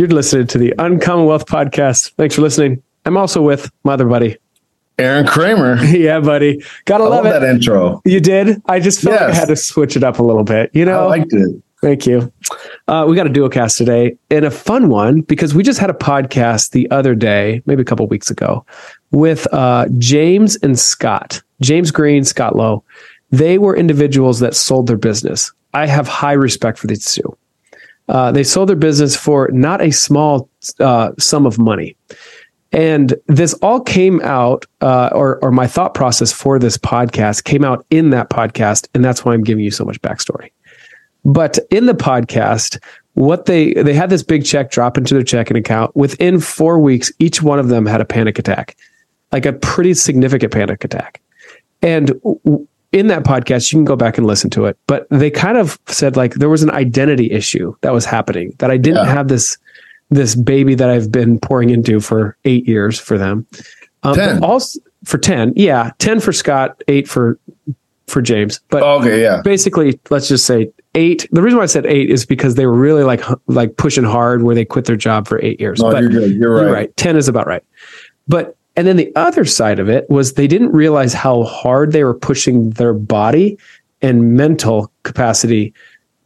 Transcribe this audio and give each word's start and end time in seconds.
You're 0.00 0.08
listening 0.08 0.46
to 0.46 0.56
the 0.56 0.72
Uncommonwealth 0.78 1.44
Podcast. 1.44 2.12
Thanks 2.14 2.34
for 2.34 2.40
listening. 2.40 2.82
I'm 3.04 3.18
also 3.18 3.42
with 3.42 3.70
my 3.84 3.92
other 3.92 4.06
buddy. 4.06 4.38
Arron 4.98 5.26
Kramer. 5.26 5.76
yeah, 5.84 6.20
buddy. 6.20 6.64
Gotta 6.86 7.04
I 7.04 7.08
love, 7.08 7.24
love 7.26 7.34
it. 7.34 7.40
that 7.40 7.54
intro. 7.54 8.00
You 8.06 8.18
did? 8.18 8.62
I 8.64 8.80
just 8.80 9.02
felt 9.02 9.20
like 9.20 9.32
I 9.32 9.34
had 9.34 9.48
to 9.48 9.56
switch 9.56 9.96
it 9.98 10.02
up 10.02 10.18
a 10.18 10.22
little 10.22 10.42
bit. 10.42 10.70
You 10.72 10.84
I 10.84 10.86
know? 10.86 11.06
liked 11.06 11.34
it. 11.34 11.62
Thank 11.82 12.06
you. 12.06 12.32
Uh, 12.88 13.04
we 13.06 13.14
got 13.14 13.26
a 13.26 13.28
duo 13.28 13.50
cast 13.50 13.76
today 13.76 14.16
and 14.30 14.46
a 14.46 14.50
fun 14.50 14.88
one 14.88 15.20
because 15.20 15.54
we 15.54 15.62
just 15.62 15.78
had 15.78 15.90
a 15.90 15.92
podcast 15.92 16.70
the 16.70 16.90
other 16.90 17.14
day, 17.14 17.62
maybe 17.66 17.82
a 17.82 17.84
couple 17.84 18.06
weeks 18.06 18.30
ago, 18.30 18.64
with 19.10 19.46
uh, 19.52 19.86
James 19.98 20.56
and 20.62 20.78
Scott, 20.78 21.42
James 21.60 21.90
Green, 21.90 22.24
Scott 22.24 22.56
Lowe. 22.56 22.82
They 23.32 23.58
were 23.58 23.76
individuals 23.76 24.40
that 24.40 24.56
sold 24.56 24.86
their 24.86 24.96
business. 24.96 25.52
I 25.74 25.84
have 25.84 26.08
high 26.08 26.32
respect 26.32 26.78
for 26.78 26.86
these 26.86 27.04
two. 27.04 27.36
Uh, 28.10 28.32
they 28.32 28.42
sold 28.42 28.68
their 28.68 28.76
business 28.76 29.14
for 29.14 29.48
not 29.52 29.80
a 29.80 29.92
small 29.92 30.48
uh, 30.80 31.12
sum 31.18 31.46
of 31.46 31.58
money. 31.58 31.96
And 32.72 33.14
this 33.26 33.54
all 33.54 33.80
came 33.80 34.20
out, 34.22 34.66
uh, 34.80 35.10
or, 35.12 35.38
or 35.42 35.52
my 35.52 35.68
thought 35.68 35.94
process 35.94 36.32
for 36.32 36.58
this 36.58 36.76
podcast 36.76 37.44
came 37.44 37.64
out 37.64 37.86
in 37.90 38.10
that 38.10 38.28
podcast. 38.28 38.88
And 38.94 39.04
that's 39.04 39.24
why 39.24 39.32
I'm 39.32 39.44
giving 39.44 39.64
you 39.64 39.70
so 39.70 39.84
much 39.84 40.00
backstory. 40.02 40.50
But 41.24 41.60
in 41.70 41.86
the 41.86 41.94
podcast, 41.94 42.82
what 43.14 43.46
they 43.46 43.74
they 43.74 43.94
had 43.94 44.10
this 44.10 44.22
big 44.22 44.44
check 44.44 44.70
drop 44.70 44.98
into 44.98 45.14
their 45.14 45.22
checking 45.22 45.56
account. 45.56 45.94
Within 45.94 46.40
four 46.40 46.80
weeks, 46.80 47.12
each 47.18 47.42
one 47.42 47.58
of 47.58 47.68
them 47.68 47.86
had 47.86 48.00
a 48.00 48.04
panic 48.04 48.38
attack, 48.38 48.76
like 49.30 49.46
a 49.46 49.52
pretty 49.52 49.94
significant 49.94 50.52
panic 50.52 50.84
attack. 50.84 51.20
And 51.82 52.20
in 52.92 53.06
that 53.08 53.22
podcast, 53.24 53.72
you 53.72 53.78
can 53.78 53.84
go 53.84 53.96
back 53.96 54.18
and 54.18 54.26
listen 54.26 54.50
to 54.50 54.64
it. 54.66 54.76
But 54.86 55.06
they 55.10 55.30
kind 55.30 55.56
of 55.58 55.78
said 55.86 56.16
like 56.16 56.34
there 56.34 56.48
was 56.48 56.62
an 56.62 56.70
identity 56.70 57.30
issue 57.30 57.74
that 57.82 57.92
was 57.92 58.04
happening 58.04 58.54
that 58.58 58.70
I 58.70 58.76
didn't 58.76 59.04
Yeah. 59.06 59.12
have 59.14 59.28
this 59.28 59.56
this 60.10 60.34
baby 60.34 60.74
that 60.74 60.90
I've 60.90 61.12
been 61.12 61.38
pouring 61.38 61.70
into 61.70 62.00
for 62.00 62.36
eight 62.44 62.66
years 62.66 62.98
for 62.98 63.16
them. 63.16 63.46
Um, 64.02 64.16
10. 64.16 64.42
also 64.42 64.80
for 65.04 65.18
ten, 65.18 65.52
yeah, 65.56 65.92
ten 65.98 66.18
for 66.20 66.32
Scott, 66.32 66.82
eight 66.88 67.06
for 67.08 67.38
for 68.08 68.20
James. 68.20 68.60
But 68.70 68.82
Okay, 68.82 69.22
yeah. 69.22 69.40
basically 69.42 70.00
let's 70.10 70.26
just 70.26 70.44
say 70.46 70.72
eight 70.96 71.28
the 71.30 71.40
reason 71.40 71.56
why 71.58 71.62
i 71.62 71.66
said 71.66 71.86
eight 71.86 72.10
is 72.10 72.26
because 72.26 72.56
they 72.56 72.66
were 72.66 72.72
really 72.74 73.04
like 73.04 73.22
like 73.46 73.76
pushing 73.76 74.02
hard 74.02 74.42
where 74.42 74.56
they 74.56 74.64
quit 74.64 74.86
their 74.86 74.96
job 74.96 75.28
for 75.28 75.40
eight 75.44 75.60
years 75.60 75.78
No, 75.78 75.92
but 75.92 76.02
you're 76.02 76.10
good. 76.10 76.32
You're 76.32 76.52
right. 76.56 76.62
you're 76.62 76.72
right 76.72 76.96
10 76.96 77.16
is 77.16 77.28
about 77.28 77.46
right 77.46 77.62
but 78.26 78.56
and 78.80 78.88
then 78.88 78.96
the 78.96 79.12
other 79.14 79.44
side 79.44 79.78
of 79.78 79.90
it 79.90 80.08
was 80.08 80.32
they 80.32 80.46
didn't 80.46 80.72
realize 80.72 81.12
how 81.12 81.42
hard 81.42 81.92
they 81.92 82.02
were 82.02 82.14
pushing 82.14 82.70
their 82.70 82.94
body 82.94 83.58
and 84.00 84.32
mental 84.32 84.90
capacity 85.02 85.74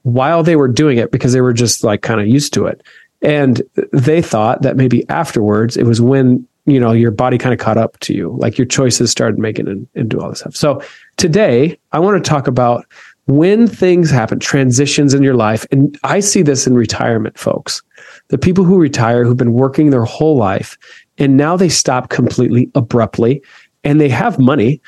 while 0.02 0.44
they 0.44 0.55
were 0.55 0.69
doing 0.69 0.97
it 0.97 1.10
because 1.10 1.32
they 1.32 1.41
were 1.41 1.52
just 1.52 1.82
like 1.82 2.02
kind 2.02 2.20
of 2.20 2.28
used 2.28 2.55
to 2.55 2.66
it. 2.66 2.80
And 3.22 3.60
they 3.92 4.22
thought 4.22 4.62
that 4.62 4.77
maybe 4.77 5.05
afterwards 5.08 5.77
it 5.77 5.82
was 5.82 6.00
when 6.00 6.47
you 6.64 6.78
know 6.78 6.92
your 6.92 7.10
body 7.10 7.38
kind 7.38 7.52
of 7.52 7.58
caught 7.58 7.77
up 7.77 7.98
to 7.98 8.14
you 8.14 8.36
like 8.38 8.56
your 8.56 8.69
choices 8.69 9.10
started 9.10 9.36
making 9.36 9.66
and, 9.66 9.88
and 9.97 10.08
do 10.08 10.20
all 10.20 10.28
this 10.28 10.38
stuff. 10.38 10.55
So 10.55 10.80
today 11.16 11.77
i 11.91 11.98
want 11.98 12.22
to 12.22 12.30
talk 12.30 12.47
about 12.47 12.86
when 13.26 13.66
things 13.66 14.10
happen 14.10 14.38
transitions 14.38 15.12
in 15.12 15.25
your 15.25 15.34
life. 15.34 15.66
And 15.72 15.98
i 16.04 16.21
see 16.21 16.42
this 16.42 16.69
in 16.69 16.75
retirement 16.75 17.36
folks. 17.36 17.82
The 18.28 18.38
people 18.38 18.62
who 18.62 18.78
retire 18.78 19.25
who've 19.25 19.36
been 19.36 19.54
working 19.54 19.91
their 19.91 20.04
whole 20.04 20.36
life 20.36 20.78
and 21.19 21.36
now 21.36 21.56
they 21.56 21.69
stop 21.69 22.08
completely 22.08 22.70
abruptly 22.75 23.42
and 23.84 24.00
they 24.00 24.08
have 24.08 24.38
money 24.38 24.80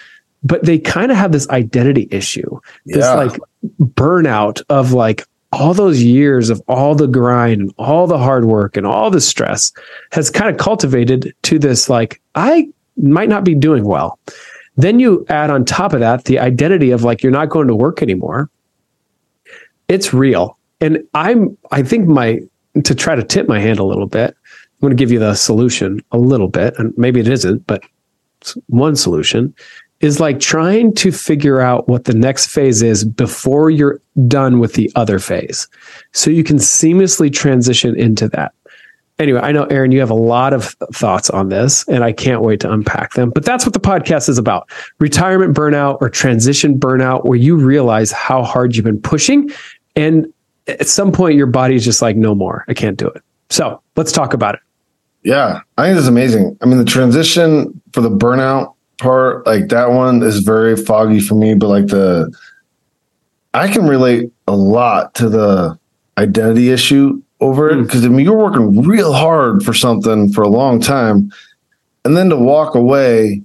but 0.42 0.64
they 0.64 0.78
kind 0.78 1.10
of 1.10 1.16
have 1.16 1.32
this 1.32 1.48
identity 1.50 2.08
issue 2.10 2.58
this 2.86 3.04
Yeah. 3.04 3.14
like 3.14 3.40
burnout 3.80 4.62
of 4.68 4.92
like 4.92 5.24
all 5.52 5.72
those 5.74 6.02
years 6.02 6.50
of 6.50 6.60
all 6.68 6.94
the 6.94 7.06
grind 7.06 7.60
and 7.60 7.72
all 7.78 8.06
the 8.06 8.18
hard 8.18 8.44
work 8.44 8.76
and 8.76 8.86
all 8.86 9.10
the 9.10 9.20
stress 9.20 9.72
has 10.12 10.28
kind 10.30 10.50
of 10.50 10.58
cultivated 10.58 11.34
to 11.42 11.58
this 11.58 11.88
like 11.88 12.20
i 12.34 12.68
might 12.96 13.28
not 13.28 13.44
be 13.44 13.54
doing 13.54 13.84
well. 13.84 14.18
Then 14.76 15.00
you 15.00 15.24
add 15.28 15.50
on 15.50 15.64
top 15.66 15.92
of 15.92 16.00
that 16.00 16.24
the 16.24 16.38
identity 16.38 16.90
of 16.90 17.04
like 17.04 17.22
you're 17.22 17.32
not 17.32 17.50
going 17.50 17.68
to 17.68 17.74
work 17.74 18.02
anymore. 18.02 18.48
It's 19.88 20.12
real. 20.12 20.58
And 20.80 21.02
i'm 21.14 21.56
i 21.70 21.82
think 21.82 22.06
my 22.06 22.40
to 22.84 22.94
try 22.94 23.14
to 23.14 23.22
tip 23.22 23.48
my 23.48 23.58
hand 23.58 23.78
a 23.78 23.84
little 23.84 24.06
bit 24.06 24.36
i'm 24.76 24.88
going 24.88 24.96
to 24.96 25.00
give 25.00 25.10
you 25.10 25.18
the 25.18 25.34
solution 25.34 26.00
a 26.12 26.18
little 26.18 26.48
bit 26.48 26.74
and 26.78 26.96
maybe 26.96 27.20
it 27.20 27.28
isn't 27.28 27.66
but 27.66 27.82
one 28.66 28.94
solution 28.96 29.54
is 30.00 30.20
like 30.20 30.40
trying 30.40 30.94
to 30.94 31.10
figure 31.10 31.60
out 31.60 31.88
what 31.88 32.04
the 32.04 32.14
next 32.14 32.46
phase 32.46 32.82
is 32.82 33.04
before 33.04 33.70
you're 33.70 34.00
done 34.28 34.58
with 34.58 34.74
the 34.74 34.92
other 34.94 35.18
phase. 35.18 35.68
So 36.12 36.30
you 36.30 36.44
can 36.44 36.58
seamlessly 36.58 37.32
transition 37.32 37.98
into 37.98 38.28
that. 38.30 38.52
Anyway 39.18 39.40
i 39.40 39.50
know 39.50 39.64
arron 39.70 39.92
you 39.92 40.00
have 40.00 40.10
a 40.10 40.14
lot 40.14 40.52
of 40.52 40.76
thoughts 40.92 41.30
on 41.30 41.48
this 41.48 41.88
and 41.88 42.04
i 42.04 42.12
can't 42.12 42.42
wait 42.42 42.60
to 42.60 42.70
unpack 42.70 43.14
them 43.14 43.30
but 43.30 43.46
that's 43.46 43.64
what 43.64 43.72
the 43.72 43.80
podcast 43.80 44.28
is 44.28 44.36
about. 44.36 44.68
Retirement 44.98 45.56
burnout 45.56 45.96
or 46.02 46.10
transition 46.10 46.78
burnout 46.78 47.24
where 47.24 47.38
you 47.38 47.56
realize 47.56 48.12
how 48.12 48.42
hard 48.42 48.76
you've 48.76 48.84
been 48.84 49.00
pushing 49.00 49.50
and 49.96 50.30
at 50.68 50.86
some 50.86 51.12
point 51.12 51.34
your 51.34 51.46
body's 51.46 51.82
just 51.82 52.02
like 52.02 52.16
no 52.16 52.34
more. 52.34 52.66
I 52.68 52.74
can't 52.74 52.98
do 52.98 53.08
it. 53.08 53.22
So 53.48 53.80
let's 53.96 54.12
talk 54.12 54.34
about 54.34 54.56
it 54.56 54.60
Yeah. 55.26 55.60
I 55.76 55.86
think 55.86 55.98
it's 55.98 56.06
amazing. 56.06 56.56
I 56.62 56.66
mean, 56.66 56.78
the 56.78 56.84
transition 56.84 57.82
for 57.92 58.00
the 58.00 58.08
burnout 58.08 58.74
part, 58.98 59.44
like 59.44 59.68
that 59.70 59.90
one 59.90 60.22
is 60.22 60.38
very 60.38 60.76
foggy 60.76 61.18
for 61.18 61.34
me, 61.34 61.54
but 61.54 61.66
like 61.66 61.88
the, 61.88 62.32
I 63.52 63.66
can 63.66 63.88
relate 63.88 64.30
a 64.46 64.54
lot 64.54 65.16
to 65.16 65.28
the 65.28 65.76
identity 66.16 66.70
issue 66.70 67.20
over 67.40 67.68
it. 67.68 67.74
Mm. 67.74 67.90
Cause 67.90 68.04
I 68.04 68.08
mean, 68.08 68.24
you're 68.24 68.38
working 68.38 68.82
real 68.82 69.12
hard 69.12 69.64
for 69.64 69.74
something 69.74 70.32
for 70.32 70.42
a 70.42 70.48
long 70.48 70.80
time. 70.80 71.32
And 72.04 72.16
then 72.16 72.30
to 72.30 72.36
walk 72.36 72.76
away, 72.76 73.42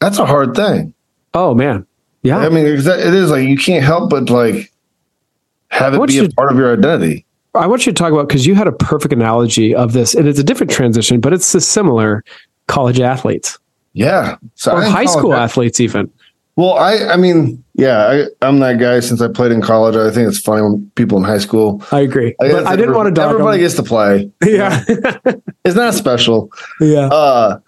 that's 0.00 0.18
a 0.18 0.26
hard 0.26 0.56
thing. 0.56 0.94
oh 1.32 1.54
man 1.54 1.86
yeah 2.24 2.38
I 2.38 2.48
mean 2.48 2.66
it 2.66 2.74
is 2.74 3.30
like 3.30 3.48
you 3.48 3.56
can't 3.56 3.84
help 3.84 4.10
but 4.10 4.30
like 4.30 4.72
have 5.68 5.94
it 5.94 6.06
be 6.08 6.18
a 6.18 6.28
part 6.30 6.50
of 6.50 6.58
your 6.58 6.72
identity. 6.72 7.24
I 7.54 7.66
want 7.66 7.84
you 7.86 7.92
to 7.92 7.96
talk 7.96 8.12
about 8.12 8.28
because 8.28 8.46
you 8.46 8.54
had 8.54 8.66
a 8.66 8.72
perfect 8.72 9.12
analogy 9.12 9.74
of 9.74 9.92
this, 9.92 10.14
and 10.14 10.26
it's 10.26 10.38
a 10.38 10.44
different 10.44 10.72
transition, 10.72 11.20
but 11.20 11.32
it's 11.32 11.54
a 11.54 11.60
similar 11.60 12.24
college 12.66 13.00
athletes 13.00 13.58
Yeah. 13.92 14.36
So 14.54 14.72
or 14.76 14.82
high 14.82 15.04
school 15.04 15.34
athletes, 15.34 15.78
even. 15.80 16.10
Well, 16.56 16.74
I, 16.74 16.98
I 17.08 17.16
mean, 17.16 17.62
yeah, 17.74 18.06
I, 18.06 18.46
I'm 18.46 18.58
that 18.60 18.78
guy 18.78 19.00
since 19.00 19.22
I 19.22 19.28
played 19.28 19.52
in 19.52 19.62
college. 19.62 19.96
I 19.96 20.10
think 20.10 20.28
it's 20.28 20.38
funny 20.38 20.60
when 20.62 20.90
people 20.96 21.16
in 21.18 21.24
high 21.24 21.38
school. 21.38 21.82
I 21.92 22.00
agree, 22.00 22.34
I, 22.40 22.52
but 22.52 22.66
I 22.66 22.76
didn't 22.76 22.94
want 22.94 23.06
to 23.06 23.12
dog 23.12 23.30
Everybody 23.30 23.58
gets 23.58 23.74
to 23.76 23.82
play. 23.82 24.30
Yeah, 24.44 24.84
It's 25.64 25.76
not 25.76 25.94
special. 25.94 26.50
yeah, 26.80 27.06
Uh, 27.08 27.58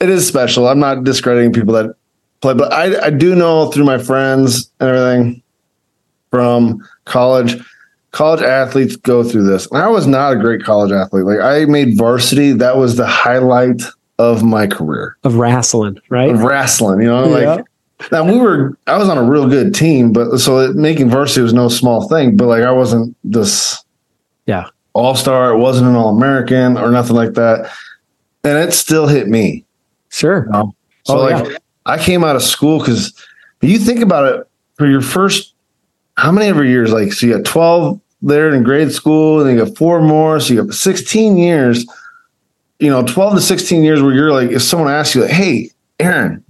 it 0.00 0.08
is 0.10 0.26
special. 0.26 0.68
I'm 0.68 0.78
not 0.80 1.04
discrediting 1.04 1.52
people 1.52 1.72
that 1.74 1.94
play, 2.40 2.54
but 2.54 2.72
I, 2.72 3.06
I 3.06 3.10
do 3.10 3.34
know 3.34 3.70
through 3.70 3.84
my 3.84 3.98
friends 3.98 4.70
and 4.80 4.88
everything 4.90 5.42
from 6.30 6.86
college, 7.06 7.56
college 8.12 8.42
athletes 8.42 8.96
go 8.96 9.22
through 9.22 9.44
this. 9.44 9.66
And 9.70 9.80
I 9.82 9.88
was 9.88 10.06
not 10.06 10.32
a 10.32 10.36
great 10.36 10.62
college 10.64 10.92
athlete. 10.92 11.24
Like 11.24 11.40
I 11.40 11.64
made 11.66 11.96
varsity. 11.96 12.52
That 12.52 12.76
was 12.76 12.96
the 12.96 13.06
highlight 13.06 13.82
of 14.18 14.42
my 14.42 14.66
career. 14.66 15.16
of 15.24 15.36
wrestling, 15.36 15.98
right? 16.10 16.30
of 16.30 16.42
wrestling, 16.42 17.00
you 17.00 17.06
know, 17.06 17.24
Yeah. 17.38 17.54
like 17.54 17.64
now 18.12 18.24
we 18.24 18.38
were 18.38 18.76
I 18.86 18.96
was 18.98 19.08
on 19.08 19.16
a 19.18 19.22
real 19.22 19.48
good 19.48 19.74
team, 19.74 20.12
but 20.12 20.38
so 20.38 20.58
it, 20.58 20.74
making 20.76 21.08
varsity 21.10 21.42
was 21.42 21.52
no 21.52 21.68
small 21.68 22.08
thing, 22.08 22.36
but 22.36 22.46
like 22.46 22.62
I 22.62 22.70
wasn't 22.72 23.16
this 23.24 23.82
Yeah. 24.46 24.66
all-star, 24.92 25.52
it 25.52 25.58
wasn't 25.58 25.88
an 25.88 25.96
all-American 25.96 26.76
or 26.78 26.90
nothing 26.90 27.16
like 27.16 27.34
that. 27.34 27.70
And 28.44 28.58
it 28.58 28.72
still 28.72 29.06
hit 29.06 29.28
me. 29.28 29.64
Sure. 30.08 30.44
You 30.46 30.52
know? 30.52 30.74
So 31.04 31.18
Oh, 31.18 31.22
like 31.22 31.50
yeah. 31.50 31.56
I 31.86 31.96
came 31.98 32.24
out 32.24 32.36
of 32.36 32.42
school 32.42 32.78
because 32.80 33.12
you 33.62 33.78
think 33.78 34.00
about 34.00 34.24
it 34.34 34.46
for 34.76 34.86
your 34.86 35.00
first 35.02 35.54
how 36.20 36.30
many 36.32 36.46
ever 36.46 36.64
years? 36.64 36.92
Like 36.92 37.12
so 37.12 37.26
you 37.26 37.36
got 37.36 37.44
12 37.44 38.00
there 38.22 38.54
in 38.54 38.62
grade 38.62 38.92
school, 38.92 39.40
and 39.40 39.48
then 39.48 39.56
you 39.58 39.64
got 39.64 39.76
four 39.76 40.00
more, 40.02 40.38
so 40.40 40.52
you 40.52 40.64
got 40.64 40.74
16 40.74 41.36
years, 41.38 41.86
you 42.78 42.90
know, 42.90 43.02
12 43.04 43.36
to 43.36 43.40
16 43.40 43.82
years 43.82 44.02
where 44.02 44.12
you're 44.12 44.32
like, 44.32 44.50
if 44.50 44.62
someone 44.62 44.92
asks 44.92 45.14
you, 45.14 45.22
like, 45.22 45.30
hey, 45.30 45.70
Arron, 45.98 46.44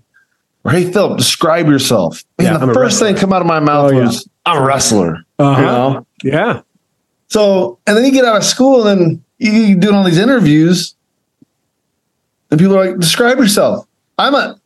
or 0.65 0.73
hey 0.73 0.91
Philip, 0.91 1.17
describe 1.17 1.69
yourself. 1.69 2.25
Yeah, 2.41 2.59
the 2.59 2.67
I'm 2.67 2.75
first 2.75 2.99
thing 2.99 3.15
come 3.15 3.33
out 3.33 3.41
of 3.41 3.47
my 3.47 3.61
mouth 3.61 3.93
Oh, 3.93 3.97
yeah. 3.97 4.07
was 4.07 4.29
I'm 4.47 4.63
a 4.63 4.67
wrestler. 4.67 5.25
Uh-huh. 5.39 5.61
You 5.61 5.67
know? 5.67 6.07
Yeah. 6.25 6.63
So, 7.29 7.79
and 7.87 7.97
then 7.97 8.05
you 8.05 8.11
get 8.11 8.25
out 8.25 8.37
of 8.37 8.45
school 8.45 8.87
and 8.87 9.01
then 9.01 9.25
you, 9.39 9.53
you 9.53 9.77
doing 9.77 9.95
all 9.95 10.03
these 10.05 10.19
interviews, 10.19 10.95
And 12.51 12.59
people 12.59 12.77
are 12.77 12.91
like, 12.91 12.99
describe 12.99 13.39
yourself. 13.39 13.87
I'm 14.19 14.35
a 14.35 14.61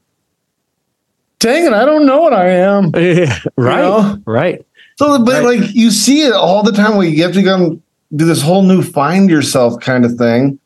dang 1.39 1.67
it, 1.67 1.73
I 1.75 1.85
don't 1.85 2.07
know 2.07 2.21
what 2.23 2.33
I 2.33 2.49
am. 2.51 2.91
Yeah, 2.97 3.39
right. 3.59 3.81
know? 3.83 4.23
Right. 4.25 4.65
So, 4.97 5.19
but 5.25 5.43
Right. 5.45 5.61
like 5.61 5.75
you 5.75 5.91
see 5.91 6.23
it 6.23 6.33
all 6.33 6.63
the 6.63 6.73
time 6.73 6.97
where 6.97 7.07
you 7.07 7.23
have 7.23 7.33
to 7.33 7.43
come 7.43 7.83
do 8.15 8.25
this 8.25 8.41
whole 8.43 8.63
new 8.63 8.83
find 8.83 9.29
yourself 9.29 9.81
kind 9.81 10.05
of 10.05 10.15
thing. 10.17 10.59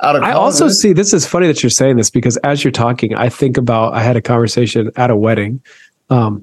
Out 0.00 0.16
of 0.16 0.22
I 0.22 0.32
also 0.32 0.68
see 0.68 0.92
this 0.92 1.12
is 1.12 1.26
funny 1.26 1.46
that 1.46 1.62
you're 1.62 1.70
saying 1.70 1.96
this 1.96 2.10
because 2.10 2.36
as 2.38 2.64
you're 2.64 2.70
talking, 2.72 3.14
I 3.14 3.28
think 3.28 3.56
about 3.56 3.94
I 3.94 4.02
had 4.02 4.16
a 4.16 4.22
conversation 4.22 4.90
at 4.96 5.10
a 5.10 5.16
wedding, 5.16 5.62
um, 6.10 6.42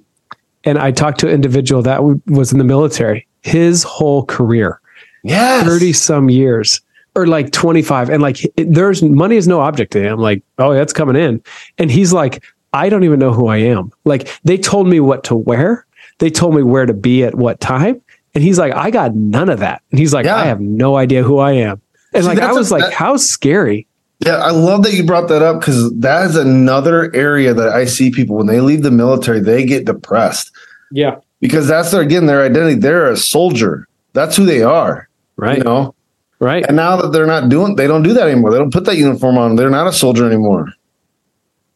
and 0.64 0.78
I 0.80 0.92
talked 0.92 1.20
to 1.22 1.28
an 1.28 1.34
individual 1.34 1.82
that 1.84 1.98
w- 1.98 2.22
was 2.28 2.52
in 2.52 2.60
the 2.60 2.64
military. 2.64 3.28
His 3.42 3.84
whole 3.84 4.24
career, 4.26 4.80
yeah, 5.24 5.64
thirty 5.64 5.92
some 5.92 6.30
years, 6.30 6.80
or 7.16 7.28
like 7.28 7.52
twenty 7.52 7.82
five, 7.82 8.10
and 8.10 8.22
like 8.22 8.46
it, 8.58 8.74
there's 8.74 9.04
money 9.04 9.36
is 9.36 9.48
no 9.48 9.60
object 9.60 9.92
to 9.94 10.02
him. 10.02 10.20
Like, 10.20 10.44
oh, 10.60 10.74
that's 10.74 10.94
coming 10.94 11.16
in, 11.16 11.44
and 11.78 11.92
he's 11.92 12.14
like, 12.14 12.44
I 12.74 12.88
don't 12.90 13.04
even 13.04 13.20
know 13.20 13.34
who 13.34 13.48
I 13.48 13.58
am. 13.58 13.92
Like 14.06 14.30
they 14.44 14.58
told 14.58 14.88
me 14.88 15.00
what 15.02 15.24
to 15.26 15.36
wear, 15.36 15.86
they 16.22 16.30
told 16.30 16.56
me 16.56 16.64
where 16.64 16.86
to 16.86 16.94
be 16.94 17.24
at 17.26 17.36
what 17.36 17.60
time, 17.60 18.00
and 18.34 18.44
he's 18.44 18.58
like, 18.58 18.74
I 18.74 18.90
got 18.92 19.14
none 19.16 19.50
of 19.50 19.60
that, 19.60 19.82
and 19.92 20.00
he's 20.00 20.14
like, 20.14 20.26
Yeah. 20.26 20.38
I 20.38 20.46
have 20.46 20.62
no 20.62 20.96
idea 20.96 21.22
who 21.24 21.40
I 21.40 21.52
am. 21.52 21.82
And 22.14 22.24
See, 22.24 22.30
like 22.30 22.38
I 22.38 22.42
that's 22.48 22.56
a- 22.56 22.60
was 22.60 22.72
like, 22.72 22.84
that- 22.84 22.94
how 22.94 23.18
scary. 23.18 23.88
Yeah, 24.26 24.36
I 24.38 24.52
love 24.52 24.84
that 24.84 24.94
you 24.94 25.04
brought 25.04 25.30
that 25.30 25.42
up 25.42 25.60
because 25.60 25.92
that 26.00 26.28
is 26.30 26.36
another 26.36 27.14
area 27.16 27.54
that 27.56 27.70
I 27.70 27.86
see 27.86 28.12
people 28.12 28.36
when 28.36 28.46
they 28.46 28.62
leave 28.62 28.84
the 28.84 28.92
military, 28.92 29.40
they 29.40 29.66
get 29.66 29.86
depressed 29.86 30.52
Yeah. 30.92 31.16
because 31.40 31.68
that's 31.68 31.90
their 31.90 32.02
again 32.02 32.28
their 32.28 32.44
identity. 32.44 32.76
They're 32.76 33.08
a 33.10 33.18
soldier. 33.18 33.88
That's 34.14 34.36
who 34.38 34.46
they 34.46 34.62
are. 34.62 35.10
Right. 35.38 35.58
You 35.58 35.64
know. 35.64 35.96
Right. 36.40 36.64
And 36.68 36.76
now 36.76 36.98
that 36.98 37.12
they're 37.14 37.26
not 37.26 37.50
doing, 37.50 37.76
they 37.78 37.88
don't 37.88 38.04
do 38.04 38.14
that 38.14 38.28
anymore. 38.28 38.52
They 38.52 38.60
don't 38.60 38.72
put 38.74 38.86
that 38.86 38.98
uniform 38.98 39.40
on. 39.40 39.56
They're 39.56 39.70
not 39.72 39.88
a 39.88 39.94
soldier 39.94 40.26
anymore. 40.28 40.72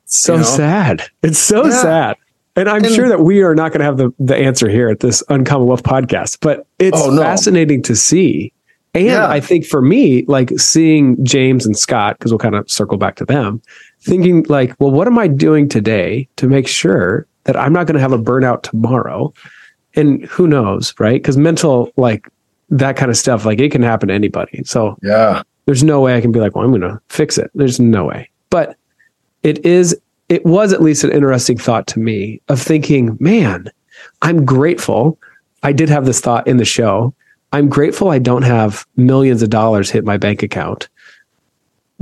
so 0.05 0.33
you 0.33 0.39
know? 0.39 0.45
sad. 0.45 1.01
It's 1.23 1.39
so 1.39 1.65
Yeah. 1.65 1.81
sad. 1.81 2.15
And 2.55 2.69
I'm 2.69 2.83
And- 2.83 2.93
sure 2.93 3.09
that 3.09 3.21
we 3.21 3.41
are 3.43 3.53
not 3.55 3.71
going 3.71 3.79
to 3.79 3.85
have 3.85 3.97
the, 3.97 4.11
the 4.19 4.35
answer 4.35 4.69
here 4.69 4.89
at 4.89 5.01
this 5.01 5.21
Uncommon 5.29 5.67
Wealth 5.67 5.83
podcast, 5.83 6.37
but 6.41 6.65
it's 6.79 6.99
Oh, 7.01 7.09
no. 7.09 7.21
fascinating 7.21 7.81
to 7.83 7.95
see. 7.95 8.53
And 8.93 9.05
Yeah. 9.05 9.27
I 9.27 9.41
think 9.41 9.65
for 9.65 9.81
me, 9.81 10.23
like 10.27 10.51
seeing 10.57 11.23
James 11.25 11.65
and 11.65 11.77
Scott, 11.77 12.17
because 12.17 12.31
we'll 12.31 12.39
kind 12.39 12.55
of 12.55 12.69
circle 12.71 12.97
back 12.97 13.15
to 13.17 13.25
them, 13.25 13.61
thinking 14.01 14.45
like, 14.47 14.73
well, 14.79 14.91
what 14.91 15.07
am 15.07 15.19
I 15.19 15.27
doing 15.27 15.67
today 15.67 16.29
to 16.37 16.47
make 16.47 16.67
sure 16.67 17.27
that 17.43 17.57
I'm 17.57 17.73
not 17.73 17.87
going 17.87 17.95
to 17.95 17.99
have 18.01 18.13
a 18.13 18.17
burnout 18.17 18.63
tomorrow? 18.63 19.33
And 19.97 20.23
who 20.25 20.47
knows, 20.47 20.93
right? 20.97 21.21
Because 21.21 21.35
mental, 21.37 21.91
like 21.97 22.27
that 22.69 22.95
kind 22.95 23.11
of 23.11 23.17
stuff, 23.17 23.45
like 23.45 23.59
it 23.59 23.71
can 23.71 23.81
happen 23.81 24.07
to 24.07 24.13
anybody. 24.15 24.61
So 24.65 24.97
Yeah. 25.03 25.41
there's 25.65 25.83
no 25.83 25.99
way 25.99 26.15
I 26.15 26.21
can 26.21 26.31
be 26.31 26.39
like, 26.39 26.55
well, 26.55 26.63
I'm 26.63 26.71
going 26.71 26.81
to 26.81 26.99
fix 27.09 27.37
it. 27.37 27.51
There's 27.53 27.81
no 27.81 28.05
way. 28.05 28.29
But 28.49 28.77
it 29.43 29.65
is, 29.65 29.95
it 30.29 30.45
was 30.45 30.73
at 30.73 30.81
least 30.81 31.03
an 31.03 31.11
interesting 31.11 31.57
thought 31.57 31.87
to 31.87 31.99
me 31.99 32.41
of 32.49 32.61
thinking, 32.61 33.17
man, 33.19 33.69
I'm 34.21 34.45
grateful. 34.45 35.19
I 35.63 35.71
did 35.71 35.89
have 35.89 36.05
this 36.05 36.19
thought 36.21 36.47
in 36.47 36.57
the 36.57 36.65
show. 36.65 37.13
I'm 37.53 37.69
grateful 37.69 38.09
I 38.09 38.19
don't 38.19 38.41
have 38.41 38.85
millions 38.97 39.41
of 39.41 39.49
dollars 39.49 39.89
hit 39.89 40.03
my 40.03 40.17
bank 40.17 40.43
account 40.43 40.89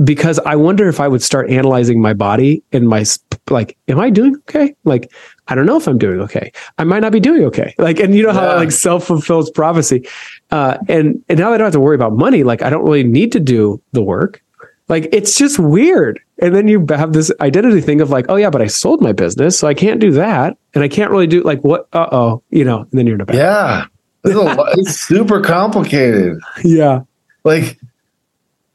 because 0.02 0.40
I 0.40 0.56
wonder 0.56 0.88
if 0.88 0.98
I 1.00 1.06
would 1.06 1.22
start 1.22 1.50
analyzing 1.50 2.00
my 2.02 2.14
body 2.14 2.62
and 2.72 2.88
my 2.88 3.04
like, 3.50 3.76
am 3.88 4.00
I 4.00 4.10
doing 4.10 4.34
okay? 4.36 4.74
Like, 4.84 5.12
I 5.48 5.54
don't 5.54 5.66
know 5.66 5.76
if 5.76 5.86
I'm 5.86 5.98
doing 5.98 6.20
okay. 6.22 6.50
I 6.78 6.84
might 6.84 7.00
not 7.00 7.12
be 7.12 7.20
doing 7.20 7.44
okay. 7.44 7.74
Like, 7.78 8.00
and 8.00 8.14
you 8.14 8.22
know 8.24 8.32
how 8.32 8.40
Yeah. 8.42 8.48
that 8.48 8.56
like 8.56 8.72
self 8.72 9.04
fulfills 9.04 9.50
prophecy. 9.50 10.08
Uh, 10.50 10.78
and 10.88 11.22
and 11.28 11.38
now 11.38 11.52
I 11.52 11.58
don't 11.58 11.66
have 11.66 11.72
to 11.74 11.80
worry 11.80 11.94
about 11.94 12.14
money, 12.14 12.42
like 12.42 12.62
I 12.62 12.70
don't 12.70 12.82
really 12.84 13.04
need 13.04 13.30
to 13.32 13.40
do 13.40 13.80
the 13.92 14.02
work. 14.02 14.42
Like 14.88 15.08
it's 15.12 15.36
just 15.36 15.58
weird. 15.58 16.20
And 16.40 16.54
then 16.54 16.68
you 16.68 16.84
have 16.90 17.12
this 17.12 17.32
identity 17.40 17.80
thing 17.80 18.00
of 18.00 18.10
like, 18.10 18.26
oh 18.28 18.36
yeah, 18.36 18.50
but 18.50 18.60
I 18.60 18.66
sold 18.66 19.00
my 19.00 19.12
business, 19.12 19.58
so 19.58 19.66
I 19.66 19.74
can't 19.74 20.00
do 20.00 20.10
that, 20.12 20.58
and 20.74 20.84
I 20.84 20.88
can't 20.88 21.10
really 21.10 21.26
do 21.26 21.42
like 21.42 21.62
what? 21.62 21.88
Uh 21.92 22.08
oh, 22.12 22.42
you 22.50 22.64
know. 22.64 22.80
And 22.80 22.90
then 22.92 23.06
you're 23.06 23.14
in 23.14 23.20
a 23.20 23.26
bad. 23.26 23.36
Yeah. 23.36 23.86
It's, 24.26 24.34
a 24.34 24.64
it's 24.78 25.00
super 25.00 25.42
complicated. 25.42 26.38
Yeah. 26.64 27.00
Like, 27.44 27.78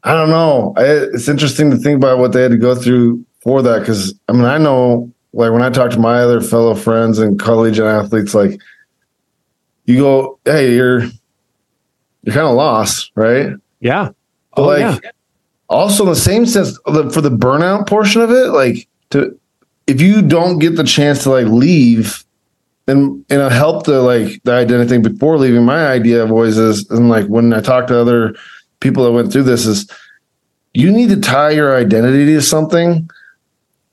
I 0.03 0.13
don't 0.13 0.29
know. 0.29 0.75
I, 0.77 0.83
it's 0.83 1.27
interesting 1.27 1.71
to 1.71 1.77
think 1.77 1.97
about 1.97 2.19
what 2.19 2.33
they 2.33 2.43
had 2.43 2.51
to 2.51 2.57
go 2.57 2.75
through 2.75 3.25
for 3.41 3.63
that. 3.63 3.83
Cause 3.83 4.13
I 4.27 4.33
mean, 4.33 4.45
I 4.45 4.59
know 4.59 5.11
like 5.33 5.51
when 5.51 5.63
I 5.63 5.71
talk 5.71 5.89
to 5.89 5.99
my 5.99 6.19
other 6.19 6.39
fellow 6.39 6.75
friends 6.75 7.17
and 7.17 7.39
collegiate 7.39 7.87
athletes, 7.87 8.35
like 8.35 8.61
you 9.85 9.97
go, 9.97 10.39
Hey, 10.45 10.75
you're, 10.75 10.99
you're 10.99 12.35
kind 12.35 12.45
of 12.45 12.53
lost, 12.53 13.11
right? 13.15 13.53
Yeah. 13.79 14.09
But 14.55 14.61
Oh 14.61 14.67
like, 14.67 15.03
yeah. 15.03 15.11
Also 15.69 16.03
in 16.03 16.09
the 16.09 16.15
same 16.15 16.45
sense 16.45 16.77
the- 16.85 17.09
for 17.11 17.21
the 17.21 17.29
burnout 17.31 17.87
portion 17.87 18.21
of 18.21 18.31
it, 18.31 18.47
like 18.49 18.87
to 19.11 19.37
if 19.87 20.01
you 20.01 20.21
don't 20.21 20.59
get 20.59 20.75
the 20.75 20.83
chance 20.83 21.23
to 21.23 21.29
like 21.31 21.47
leave 21.47 22.23
and 22.87 23.23
and 23.29 23.41
it 23.41 23.51
help 23.51 23.85
the 23.85 24.01
like 24.01 24.41
the 24.43 24.51
identity 24.53 24.89
thing 24.89 25.01
before 25.01 25.37
leaving, 25.37 25.63
my 25.63 25.87
idea 25.87 26.23
of 26.23 26.31
always 26.31 26.57
is 26.57 26.89
and 26.89 27.09
like 27.09 27.27
when 27.27 27.53
I 27.53 27.61
talk 27.61 27.87
to 27.87 27.99
other 27.99 28.35
people 28.79 29.03
that 29.03 29.11
went 29.11 29.31
through 29.31 29.43
this 29.43 29.65
is 29.65 29.89
you 30.73 30.91
need 30.91 31.09
to 31.09 31.19
tie 31.19 31.49
your 31.51 31.75
identity 31.75 32.25
to 32.25 32.41
something 32.41 33.09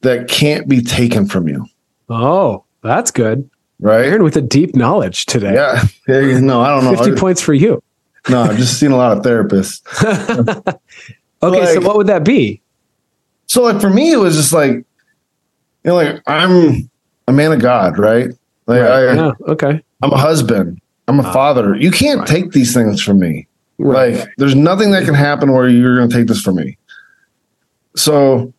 that 0.03 0.29
can't 0.29 0.69
be 0.69 0.83
taken 0.83 1.27
from 1.27 1.49
you. 1.49 1.67
Oh, 2.09 2.65
that's 2.83 3.11
good. 3.11 3.49
Right. 3.81 4.05
Arron 4.07 4.23
with 4.23 4.37
a 4.37 4.43
deep 4.43 4.75
knowledge 4.75 5.27
today. 5.27 5.55
Yeah. 5.55 5.83
No, 6.41 6.61
I 6.63 6.69
don't 6.69 6.85
know. 6.85 6.95
Fifty 6.97 7.13
points 7.19 7.41
for 7.43 7.53
you. 7.55 7.83
No, 8.29 8.43
I've 8.43 8.57
just 8.57 8.79
seen 8.81 8.91
a 8.91 8.97
lot 8.97 9.17
of 9.17 9.23
therapists. 9.23 9.83
Okay, 11.55 11.75
so 11.75 11.81
what 11.81 11.97
would 11.97 12.07
that 12.07 12.25
be? 12.25 12.61
So 13.47 13.63
like 13.63 13.81
for 13.81 13.91
me, 13.91 14.13
it 14.13 14.17
was 14.17 14.37
just 14.37 14.53
like, 14.53 14.73
you 14.73 14.85
know, 15.85 15.95
like 15.95 16.21
I'm 16.27 16.91
a 17.29 17.33
man 17.33 17.53
of 17.53 17.61
God, 17.61 17.99
right? 17.99 18.29
Like 18.67 18.83
I, 18.83 19.15
yeah. 19.15 19.33
Okay. 19.49 19.83
I'm 20.03 20.13
a 20.13 20.17
husband. 20.17 20.81
I'm 21.09 21.21
a 21.21 21.23
ah, 21.23 21.33
father. 21.33 21.77
You 21.77 21.91
can't 21.91 22.21
right. 22.21 22.29
take 22.29 22.51
these 22.51 22.75
things 22.75 23.03
from 23.03 23.21
me. 23.21 23.47
Right. 23.79 24.17
Like 24.17 24.29
there's 24.39 24.55
nothing 24.55 24.91
that 24.91 25.05
can 25.05 25.15
happen 25.15 25.53
where 25.53 25.69
you're 25.69 25.97
going 25.97 26.09
to 26.09 26.15
take 26.15 26.27
this 26.27 26.41
from 26.41 26.57
me. 26.57 26.77
So 27.95 28.53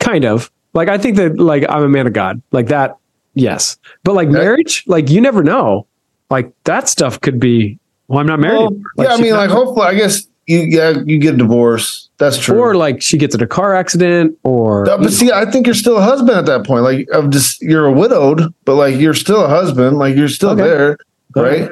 kind 0.00 0.24
of 0.24 0.50
like 0.74 0.88
I 0.88 0.98
think 0.98 1.16
that 1.16 1.38
like 1.38 1.64
I'm 1.68 1.82
a 1.82 1.88
man 1.88 2.06
of 2.06 2.12
God, 2.12 2.42
like 2.52 2.66
that. 2.66 2.96
Yes, 3.34 3.78
but 4.04 4.14
like 4.14 4.28
Okay. 4.28 4.38
marriage, 4.38 4.84
like 4.86 5.10
you 5.10 5.20
never 5.20 5.42
know. 5.42 5.86
Like 6.30 6.52
that 6.64 6.88
stuff 6.88 7.20
could 7.20 7.40
be. 7.40 7.78
Well, 8.08 8.20
I'm 8.20 8.26
not 8.26 8.38
married. 8.40 8.58
well, 8.58 8.66
anymore. 8.66 8.84
yeah, 8.98 9.14
I 9.14 9.20
mean, 9.20 9.32
like 9.32 9.50
hopefully, 9.50 9.86
I 9.86 9.94
guess 9.94 10.26
you 10.46 10.58
yeah 10.60 10.94
you 11.06 11.18
get 11.18 11.34
a 11.34 11.38
divorce. 11.38 12.08
That's 12.18 12.38
true. 12.38 12.58
or 12.58 12.74
like 12.76 13.02
she 13.02 13.18
gets 13.18 13.34
in 13.34 13.42
a 13.42 13.46
car 13.46 13.74
accident, 13.74 14.38
or 14.44 14.88
Uh, 14.88 14.98
but 14.98 15.12
see, 15.12 15.32
I 15.32 15.44
think 15.50 15.66
you're 15.66 15.74
still 15.74 15.96
a 15.98 16.02
husband 16.02 16.38
at 16.38 16.46
that 16.46 16.64
point. 16.64 16.84
Like, 16.84 17.08
of 17.10 17.30
just 17.30 17.60
you're 17.60 17.86
a 17.86 17.92
widowed, 17.92 18.54
but 18.64 18.76
like 18.76 18.96
you're 18.96 19.14
still 19.14 19.44
a 19.44 19.48
husband. 19.48 19.98
Like 19.98 20.14
you're 20.16 20.28
still 20.28 20.50
Okay. 20.50 20.62
there, 20.62 20.98
right? 21.34 21.70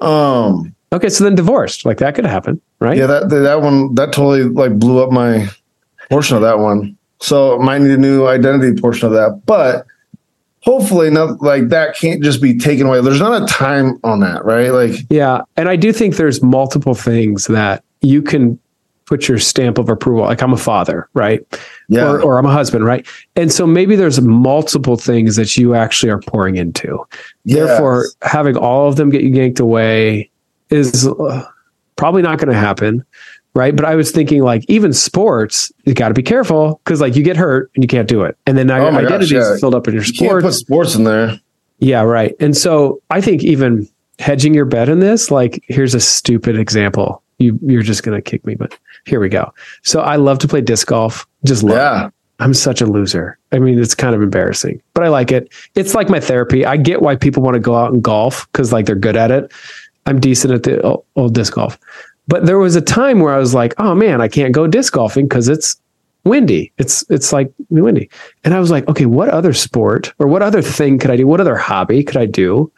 Um, 0.00 0.74
okay, 0.92 1.08
so 1.08 1.24
then 1.24 1.34
divorced, 1.34 1.84
like 1.84 1.98
that 1.98 2.14
could 2.14 2.26
happen, 2.26 2.60
right? 2.80 2.96
Yeah, 2.96 3.06
that 3.06 3.30
that 3.30 3.62
one 3.62 3.94
that 3.94 4.12
totally 4.12 4.44
like 4.44 4.78
blew 4.78 5.02
up 5.02 5.10
my 5.10 5.48
portion 6.10 6.36
of 6.36 6.42
that 6.42 6.58
one. 6.58 6.96
So 7.20 7.58
might 7.58 7.78
need 7.80 7.92
a 7.92 7.96
new 7.96 8.26
identity 8.26 8.78
portion 8.80 9.06
of 9.06 9.12
that, 9.12 9.42
but 9.46 9.86
hopefully 10.60 11.08
not 11.10 11.40
like 11.40 11.68
that 11.68 11.96
can't 11.96 12.22
just 12.22 12.42
be 12.42 12.58
taken 12.58 12.86
away. 12.86 13.00
There's 13.00 13.20
not 13.20 13.42
a 13.42 13.46
time 13.46 13.98
on 14.04 14.20
that, 14.20 14.44
right? 14.44 14.70
Like 14.70 14.96
Yeah, 15.08 15.42
and 15.56 15.68
I 15.68 15.76
do 15.76 15.92
think 15.92 16.16
there's 16.16 16.42
multiple 16.42 16.94
things 16.94 17.46
that 17.46 17.84
you 18.02 18.22
can 18.22 18.58
put 19.06 19.28
your 19.28 19.38
stamp 19.38 19.78
of 19.78 19.88
approval. 19.88 20.24
Like 20.24 20.42
I'm 20.42 20.52
a 20.52 20.56
father, 20.56 21.08
right? 21.14 21.40
yeah, 21.88 22.06
Or, 22.08 22.22
or 22.22 22.38
I'm 22.38 22.46
a 22.46 22.52
husband, 22.52 22.84
right? 22.84 23.06
And 23.36 23.52
so 23.52 23.66
maybe 23.66 23.96
there's 23.96 24.20
multiple 24.20 24.96
things 24.96 25.36
that 25.36 25.56
you 25.56 25.74
actually 25.74 26.10
are 26.10 26.20
pouring 26.20 26.56
into. 26.56 27.04
yes. 27.44 27.66
Therefore, 27.66 28.06
having 28.22 28.56
all 28.56 28.88
of 28.88 28.96
them 28.96 29.10
get 29.10 29.22
yanked 29.22 29.60
away 29.60 30.30
is 30.70 31.06
uh, 31.06 31.44
probably 31.96 32.22
not 32.22 32.38
going 32.38 32.48
to 32.48 32.58
happen, 32.58 33.04
right? 33.54 33.74
But 33.76 33.84
I 33.84 33.94
was 33.96 34.10
thinking, 34.12 34.42
like, 34.42 34.64
even 34.68 34.92
sports, 34.92 35.70
you 35.84 35.92
got 35.94 36.08
to 36.08 36.14
be 36.14 36.22
careful 36.22 36.80
because, 36.84 37.00
like, 37.00 37.14
you 37.16 37.22
get 37.22 37.36
hurt 37.36 37.70
and 37.74 37.84
you 37.84 37.88
can't 37.88 38.08
do 38.08 38.22
it, 38.22 38.38
and 38.46 38.56
then 38.56 38.68
now 38.68 38.86
Oh 38.86 38.90
your 38.90 39.00
identity 39.06 39.34
yeah. 39.34 39.52
is 39.52 39.60
filled 39.60 39.74
up 39.74 39.86
in 39.88 39.94
your 39.94 40.04
you 40.04 40.12
put 40.12 40.14
sports. 40.14 40.56
sports 40.58 40.94
in 40.94 41.04
there. 41.04 41.38
Yeah, 41.80 42.02
right. 42.02 42.34
And 42.40 42.56
so 42.56 43.02
I 43.10 43.20
think 43.20 43.42
even 43.42 43.86
hedging 44.18 44.54
your 44.54 44.64
bet 44.64 44.88
in 44.88 45.00
this, 45.00 45.30
like, 45.30 45.62
here's 45.68 45.94
a 45.94 46.00
stupid 46.00 46.56
example. 46.58 47.21
You 47.38 47.58
you're 47.62 47.82
just 47.82 48.02
going 48.02 48.16
to 48.16 48.22
kick 48.22 48.44
me, 48.46 48.54
but 48.54 48.78
here 49.04 49.20
we 49.20 49.28
go. 49.28 49.52
So 49.82 50.00
I 50.00 50.16
love 50.16 50.38
to 50.40 50.48
play 50.48 50.60
disc 50.60 50.86
golf. 50.86 51.26
Just 51.44 51.62
love. 51.62 51.72
it. 51.72 51.76
Yeah, 51.76 52.10
I'm 52.38 52.54
such 52.54 52.80
a 52.80 52.86
loser. 52.86 53.38
I 53.52 53.58
mean, 53.58 53.78
it's 53.78 53.94
kind 53.94 54.14
of 54.14 54.22
embarrassing, 54.22 54.82
but 54.94 55.04
I 55.04 55.08
like 55.08 55.32
it. 55.32 55.52
It's 55.74 55.94
like 55.94 56.08
my 56.08 56.20
therapy. 56.20 56.64
I 56.66 56.76
get 56.76 57.02
why 57.02 57.16
people 57.16 57.42
want 57.42 57.54
to 57.54 57.60
go 57.60 57.76
out 57.76 57.92
and 57.92 58.02
golf 58.02 58.46
because 58.52 58.72
like 58.72 58.86
they're 58.86 58.94
good 58.94 59.16
at 59.16 59.30
it. 59.30 59.52
I'm 60.06 60.18
decent 60.20 60.52
at 60.52 60.62
the 60.64 60.80
old, 60.82 61.04
old 61.14 61.34
disc 61.34 61.54
golf, 61.54 61.78
but 62.28 62.46
there 62.46 62.58
was 62.58 62.76
a 62.76 62.80
time 62.80 63.20
where 63.20 63.34
I 63.34 63.38
was 63.38 63.54
like, 63.54 63.74
oh 63.78 63.94
man, 63.94 64.20
I 64.20 64.28
can't 64.28 64.52
go 64.52 64.66
disc 64.66 64.92
golfing 64.92 65.26
because 65.28 65.48
it's 65.48 65.80
windy. 66.24 66.72
It's 66.78 67.08
it's 67.10 67.32
like 67.32 67.52
windy, 67.70 68.10
and 68.44 68.54
I 68.54 68.60
was 68.60 68.70
like, 68.70 68.88
okay, 68.88 69.06
what 69.06 69.28
other 69.28 69.52
sport 69.52 70.12
or 70.18 70.26
what 70.26 70.42
other 70.42 70.62
thing 70.62 70.98
could 70.98 71.10
I 71.10 71.16
do? 71.16 71.26
What 71.26 71.40
other 71.40 71.56
hobby 71.56 72.02
could 72.02 72.16
I 72.16 72.26
do? 72.26 72.72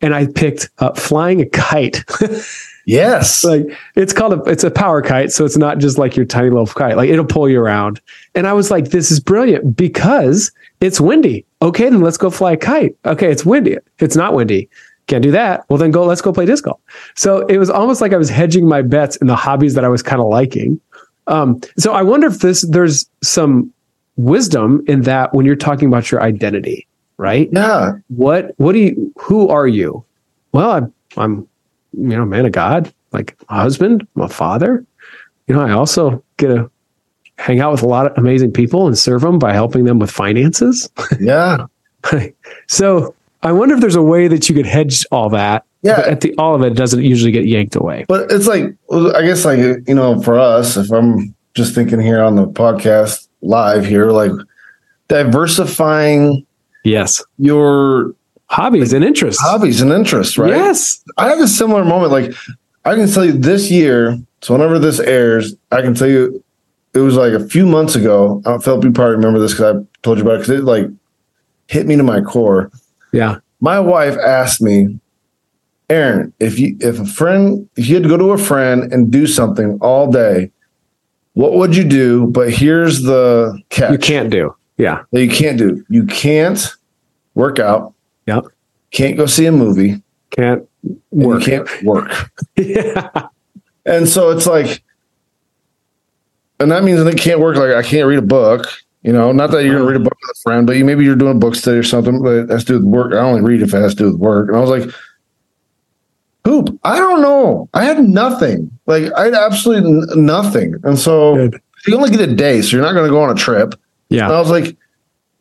And 0.00 0.14
I 0.14 0.26
picked 0.26 0.70
up 0.78 0.98
flying 0.98 1.40
a 1.40 1.46
kite. 1.46 2.04
Yes. 2.84 3.44
like 3.44 3.66
it's 3.94 4.12
called 4.12 4.32
a 4.32 4.50
it's 4.50 4.64
a 4.64 4.70
power 4.70 5.02
kite 5.02 5.30
so 5.30 5.44
it's 5.44 5.56
not 5.56 5.78
just 5.78 5.98
like 5.98 6.16
your 6.16 6.26
tiny 6.26 6.50
little 6.50 6.66
kite. 6.66 6.96
Like 6.96 7.10
it'll 7.10 7.24
pull 7.24 7.48
you 7.48 7.60
around. 7.60 8.00
And 8.34 8.46
i 8.46 8.52
was 8.52 8.70
like 8.70 8.86
this 8.86 9.10
is 9.10 9.20
brilliant 9.20 9.76
because 9.76 10.52
it's 10.80 11.00
windy. 11.00 11.44
Okay 11.60 11.88
then 11.88 12.00
let's 12.00 12.16
go 12.16 12.30
fly 12.30 12.52
a 12.52 12.56
kite. 12.56 12.96
Okay 13.04 13.30
it's 13.30 13.44
windy. 13.44 13.78
It's 13.98 14.16
not 14.16 14.34
windy 14.34 14.68
can't 15.08 15.22
do 15.22 15.32
that. 15.32 15.64
Well 15.68 15.78
then 15.78 15.90
go 15.90 16.04
let's 16.04 16.20
go 16.20 16.32
play 16.32 16.46
disc 16.46 16.64
golf. 16.64 16.80
So 17.16 17.44
it 17.46 17.58
was 17.58 17.70
almost 17.70 18.00
like 18.00 18.12
i 18.12 18.16
was 18.16 18.30
hedging 18.30 18.68
my 18.68 18.82
bets 18.82 19.16
in 19.16 19.26
the 19.26 19.36
hobbies 19.36 19.74
that 19.74 19.84
i 19.84 19.88
was 19.88 20.02
kind 20.02 20.20
of 20.20 20.28
liking. 20.28 20.80
Um, 21.26 21.60
so 21.78 21.92
i 21.92 22.02
wonder 22.02 22.26
if 22.26 22.38
this 22.40 22.62
there's 22.62 23.08
some 23.22 23.72
wisdom 24.16 24.84
in 24.86 25.02
that 25.02 25.32
when 25.34 25.46
you're 25.46 25.56
talking 25.56 25.88
about 25.88 26.10
your 26.10 26.22
identity 26.22 26.86
right? 27.22 27.48
Yeah. 27.52 27.92
what 28.08 28.52
what 28.56 28.72
do 28.72 28.80
you 28.80 29.12
who 29.16 29.48
are 29.48 29.68
you? 29.68 30.04
Well 30.50 30.70
i'm 30.70 30.92
i'm 31.16 31.48
you 31.92 32.08
know 32.16 32.24
man 32.24 32.46
of 32.46 32.52
god 32.52 32.92
like 33.12 33.36
a 33.48 33.54
husband 33.54 34.06
i'm 34.16 34.22
a 34.22 34.28
father 34.28 34.84
you 35.46 35.54
know 35.54 35.60
i 35.60 35.70
also 35.70 36.22
get 36.38 36.48
to 36.48 36.70
hang 37.38 37.60
out 37.60 37.72
with 37.72 37.82
a 37.82 37.86
lot 37.86 38.06
of 38.06 38.16
amazing 38.18 38.52
people 38.52 38.86
and 38.86 38.96
serve 38.98 39.22
them 39.22 39.38
by 39.38 39.52
helping 39.52 39.84
them 39.84 39.98
with 39.98 40.10
finances 40.10 40.88
Yeah. 41.20 41.66
so 42.68 43.14
i 43.42 43.52
wonder 43.52 43.74
if 43.74 43.80
there's 43.80 43.96
a 43.96 44.02
way 44.02 44.28
that 44.28 44.48
you 44.48 44.54
could 44.54 44.66
hedge 44.66 45.04
all 45.10 45.28
that 45.30 45.64
Yeah. 45.82 45.96
but 45.96 46.08
at 46.08 46.20
the 46.20 46.34
all 46.38 46.54
of 46.54 46.62
it 46.62 46.74
doesn't 46.74 47.02
usually 47.02 47.32
get 47.32 47.46
yanked 47.46 47.74
away 47.76 48.04
But 48.08 48.30
it's 48.30 48.46
like, 48.46 48.74
I 48.90 49.22
guess, 49.22 49.44
like, 49.44 49.58
you 49.88 49.94
know, 49.94 50.20
for 50.22 50.38
us, 50.38 50.76
if 50.76 50.90
I'm 50.92 51.34
just 51.54 51.74
thinking 51.74 52.00
here 52.00 52.22
on 52.22 52.36
the 52.36 52.46
podcast 52.46 53.28
live 53.42 53.84
here, 53.84 54.10
like 54.10 54.32
diversifying 55.08 56.46
yes 56.84 57.22
your 57.38 58.14
hobbies 58.52 58.92
and 58.92 59.04
interests 59.04 59.40
hobbies 59.42 59.80
and 59.80 59.90
interests, 59.90 60.38
right? 60.38 60.50
yes 60.50 61.02
I 61.16 61.28
have 61.28 61.40
a 61.40 61.48
similar 61.48 61.84
moment. 61.84 62.12
Like, 62.12 62.34
I 62.84 62.94
can 62.94 63.08
tell 63.08 63.24
you 63.24 63.32
this 63.32 63.70
year, 63.70 64.18
so 64.42 64.54
whenever 64.54 64.78
this 64.78 65.00
airs, 65.00 65.54
I 65.70 65.82
can 65.82 65.94
tell 65.94 66.08
you 66.08 66.42
it 66.94 66.98
was 66.98 67.16
like 67.16 67.32
a 67.32 67.40
few 67.48 67.66
months 67.66 67.94
ago. 67.94 68.42
I 68.44 68.58
Philip, 68.58 68.84
you 68.84 68.92
probably 68.92 69.16
remember 69.16 69.38
this 69.40 69.52
because 69.52 69.76
I 69.76 69.86
told 70.02 70.18
you 70.18 70.24
about 70.24 70.34
it 70.34 70.38
because 70.38 70.60
it 70.60 70.64
like 70.64 70.86
hit 71.68 71.86
me 71.86 71.96
to 71.96 72.02
my 72.02 72.20
core. 72.20 72.70
yeah 73.12 73.38
my 73.62 73.78
wife 73.78 74.18
asked 74.18 74.60
me, 74.60 74.98
Arron, 75.88 76.32
if 76.40 76.58
you 76.58 76.76
if 76.80 76.98
a 76.98 77.06
friend 77.06 77.68
if 77.76 77.88
you 77.88 77.94
had 77.94 78.02
to 78.02 78.08
go 78.08 78.16
to 78.16 78.32
a 78.32 78.38
friend 78.38 78.92
and 78.92 79.10
do 79.10 79.26
something 79.26 79.78
all 79.80 80.10
day, 80.10 80.50
what 81.34 81.54
would 81.54 81.74
you 81.74 81.84
do? 81.84 82.26
But 82.26 82.50
here's 82.50 83.02
the 83.02 83.58
catch 83.70 83.92
you 83.92 83.98
can't 83.98 84.30
do 84.30 84.54
yeah 84.76 85.04
that 85.12 85.24
you 85.24 85.30
can't 85.30 85.56
do. 85.56 85.84
You 85.88 86.04
can't 86.04 86.74
work 87.34 87.58
out. 87.58 87.94
Yep. 88.26 88.44
Can't 88.90 89.16
go 89.16 89.26
see 89.26 89.46
a 89.46 89.52
movie. 89.52 90.02
can't 90.30 90.68
work 91.10 91.42
can't 91.42 91.68
work. 91.82 92.30
yeah 92.56 93.08
And 93.86 94.08
so 94.08 94.30
it's 94.30 94.46
like, 94.46 94.82
and 96.60 96.70
that 96.70 96.84
means 96.84 97.02
they 97.04 97.14
can't 97.14 97.40
work. 97.40 97.56
Like 97.56 97.74
I 97.74 97.82
can't 97.82 98.06
read 98.06 98.18
a 98.18 98.22
book. 98.22 98.66
You 99.02 99.12
know, 99.12 99.32
not 99.32 99.50
that 99.50 99.64
you're 99.64 99.74
gonna 99.74 99.84
read 99.90 99.96
a 100.00 100.04
book 100.04 100.12
with 100.20 100.36
a 100.36 100.40
friend, 100.42 100.66
but 100.66 100.76
you 100.76 100.84
maybe 100.84 101.04
you're 101.04 101.16
doing 101.16 101.34
a 101.36 101.38
book 101.38 101.56
study 101.56 101.78
or 101.78 101.82
something 101.82 102.22
that 102.22 102.48
has 102.50 102.64
to 102.66 102.74
do 102.74 102.78
with 102.78 102.84
work. 102.88 103.12
I 103.14 103.18
only 103.18 103.40
read 103.40 103.60
if 103.62 103.74
it 103.74 103.78
has 103.80 103.94
to 103.96 104.04
do 104.04 104.12
with 104.12 104.20
work. 104.20 104.48
And 104.48 104.56
I 104.56 104.60
was 104.60 104.70
like, 104.70 104.94
poop. 106.44 106.78
I 106.84 106.98
don't 106.98 107.20
know. 107.22 107.68
I 107.74 107.84
had 107.84 107.98
nothing. 108.08 108.70
Like 108.86 109.12
I 109.14 109.24
had 109.24 109.34
absolutely 109.34 109.90
n- 109.90 110.24
nothing. 110.24 110.74
And 110.84 110.96
so 110.98 111.34
Good. 111.34 111.60
you 111.86 111.96
only 111.96 112.10
get 112.10 112.20
a 112.20 112.32
day, 112.32 112.62
so 112.62 112.76
you're 112.76 112.84
not 112.86 112.92
gonna 112.94 113.08
go 113.08 113.22
on 113.22 113.30
a 113.30 113.34
trip. 113.34 113.74
yeah 114.08 114.26
And 114.26 114.34
I 114.34 114.38
was 114.38 114.50
like, 114.50 114.76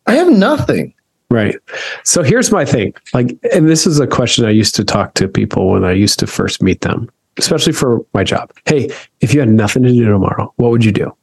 I 0.08 0.14
have 0.16 0.30
nothing. 0.32 0.94
Right. 1.32 1.56
So 2.04 2.24
here's 2.24 2.52
my 2.52 2.66
thing. 2.66 2.94
Like, 3.14 3.38
and 3.54 3.68
this 3.70 3.88
is 3.88 4.00
a 4.02 4.06
question 4.08 4.44
I 4.46 4.50
used 4.50 4.76
to 4.76 4.84
talk 4.84 5.14
to 5.16 5.28
people 5.30 5.70
when 5.72 5.86
I 5.86 5.94
used 5.94 6.20
to 6.20 6.28
first 6.28 6.62
meet 6.62 6.82
them, 6.82 7.10
especially 7.38 7.72
for 7.74 8.06
my 8.14 8.24
job. 8.26 8.52
Hey, 8.66 8.90
if 9.22 9.34
you 9.34 9.40
had 9.40 9.50
nothing 9.50 9.84
to 9.84 9.90
do 9.94 10.06
tomorrow, 10.06 10.54
what 10.58 10.72
would 10.72 10.84
you 10.84 10.92
do? 10.92 11.16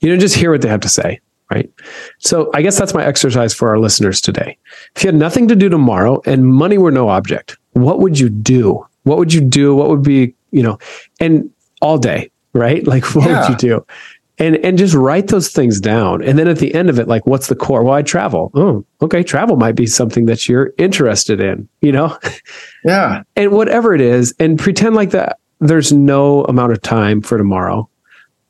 You 0.00 0.10
know, 0.10 0.16
just 0.16 0.34
hear 0.34 0.50
what 0.50 0.62
they 0.62 0.68
have 0.68 0.80
to 0.80 0.88
say. 0.88 1.20
Right. 1.48 1.70
So 2.18 2.50
I 2.54 2.62
guess 2.62 2.76
that's 2.76 2.92
my 2.92 3.04
exercise 3.06 3.54
for 3.54 3.68
our 3.68 3.78
listeners 3.78 4.20
today. 4.20 4.58
If 4.96 5.04
you 5.04 5.08
had 5.08 5.14
nothing 5.14 5.46
to 5.46 5.54
do 5.54 5.68
tomorrow 5.68 6.20
and 6.26 6.44
money 6.52 6.76
were 6.76 6.90
no 6.90 7.08
object, 7.08 7.56
what 7.74 8.00
would 8.00 8.18
you 8.18 8.28
do? 8.28 8.84
What 9.04 9.16
would 9.18 9.32
you 9.32 9.40
do? 9.42 9.76
What 9.76 9.88
would 9.88 10.02
be, 10.02 10.34
you 10.50 10.64
know, 10.64 10.76
and 11.20 11.48
all 11.80 11.98
day, 11.98 12.32
right? 12.52 12.84
Like, 12.92 13.04
what 13.14 13.26
Yeah. 13.30 13.48
would 13.48 13.62
you 13.62 13.68
do? 13.68 13.86
And 14.38 14.56
and 14.56 14.76
just 14.76 14.94
write 14.94 15.28
those 15.28 15.48
things 15.48 15.80
down. 15.80 16.22
And 16.22 16.38
then 16.38 16.48
at 16.48 16.58
the 16.58 16.74
end 16.74 16.90
of 16.90 16.98
it 16.98 17.08
like 17.08 17.26
what's 17.26 17.46
the 17.48 17.54
core? 17.56 17.82
Well 17.82 17.94
i 17.94 18.02
travel. 18.02 18.50
Oh 18.54 18.84
okay. 19.02 19.22
Travel 19.22 19.56
might 19.56 19.76
be 19.76 19.86
something 19.86 20.26
that 20.26 20.48
you're 20.48 20.72
interested 20.78 21.40
in 21.40 21.68
you 21.80 21.92
know? 21.92 22.16
Yeah. 22.84 23.22
and 23.34 23.50
whatever 23.50 23.94
it 23.94 24.00
is 24.00 24.32
and 24.38 24.58
pretend 24.58 24.94
like 24.94 25.10
that 25.10 25.40
there's 25.58 25.92
no 25.92 26.44
amount 26.44 26.70
of 26.72 26.80
time 26.82 27.20
for 27.20 27.36
tomorrow 27.36 27.88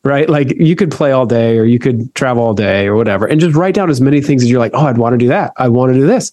right? 0.05 0.29
Like 0.29 0.51
you 0.61 0.77
could 0.77 0.93
play 0.93 1.11
all 1.11 1.27
day 1.27 1.59
or 1.59 1.65
you 1.65 1.81
could 1.81 2.15
travel 2.15 2.45
all 2.45 2.55
day 2.55 2.87
or 2.87 2.95
whatever. 2.95 3.27
And 3.27 3.41
just 3.41 3.57
write 3.57 3.75
down 3.75 3.91
as 3.91 4.01
many 4.01 4.21
things 4.21 4.45
as 4.45 4.51
you're 4.51 4.61
like 4.61 4.73
oh 4.75 4.87
i'd 4.87 4.99
want 4.99 5.15
to 5.15 5.19
do 5.19 5.29
that. 5.29 5.53
I 5.57 5.69
want 5.69 5.93
to 5.93 5.99
do 5.99 6.07
this. 6.07 6.33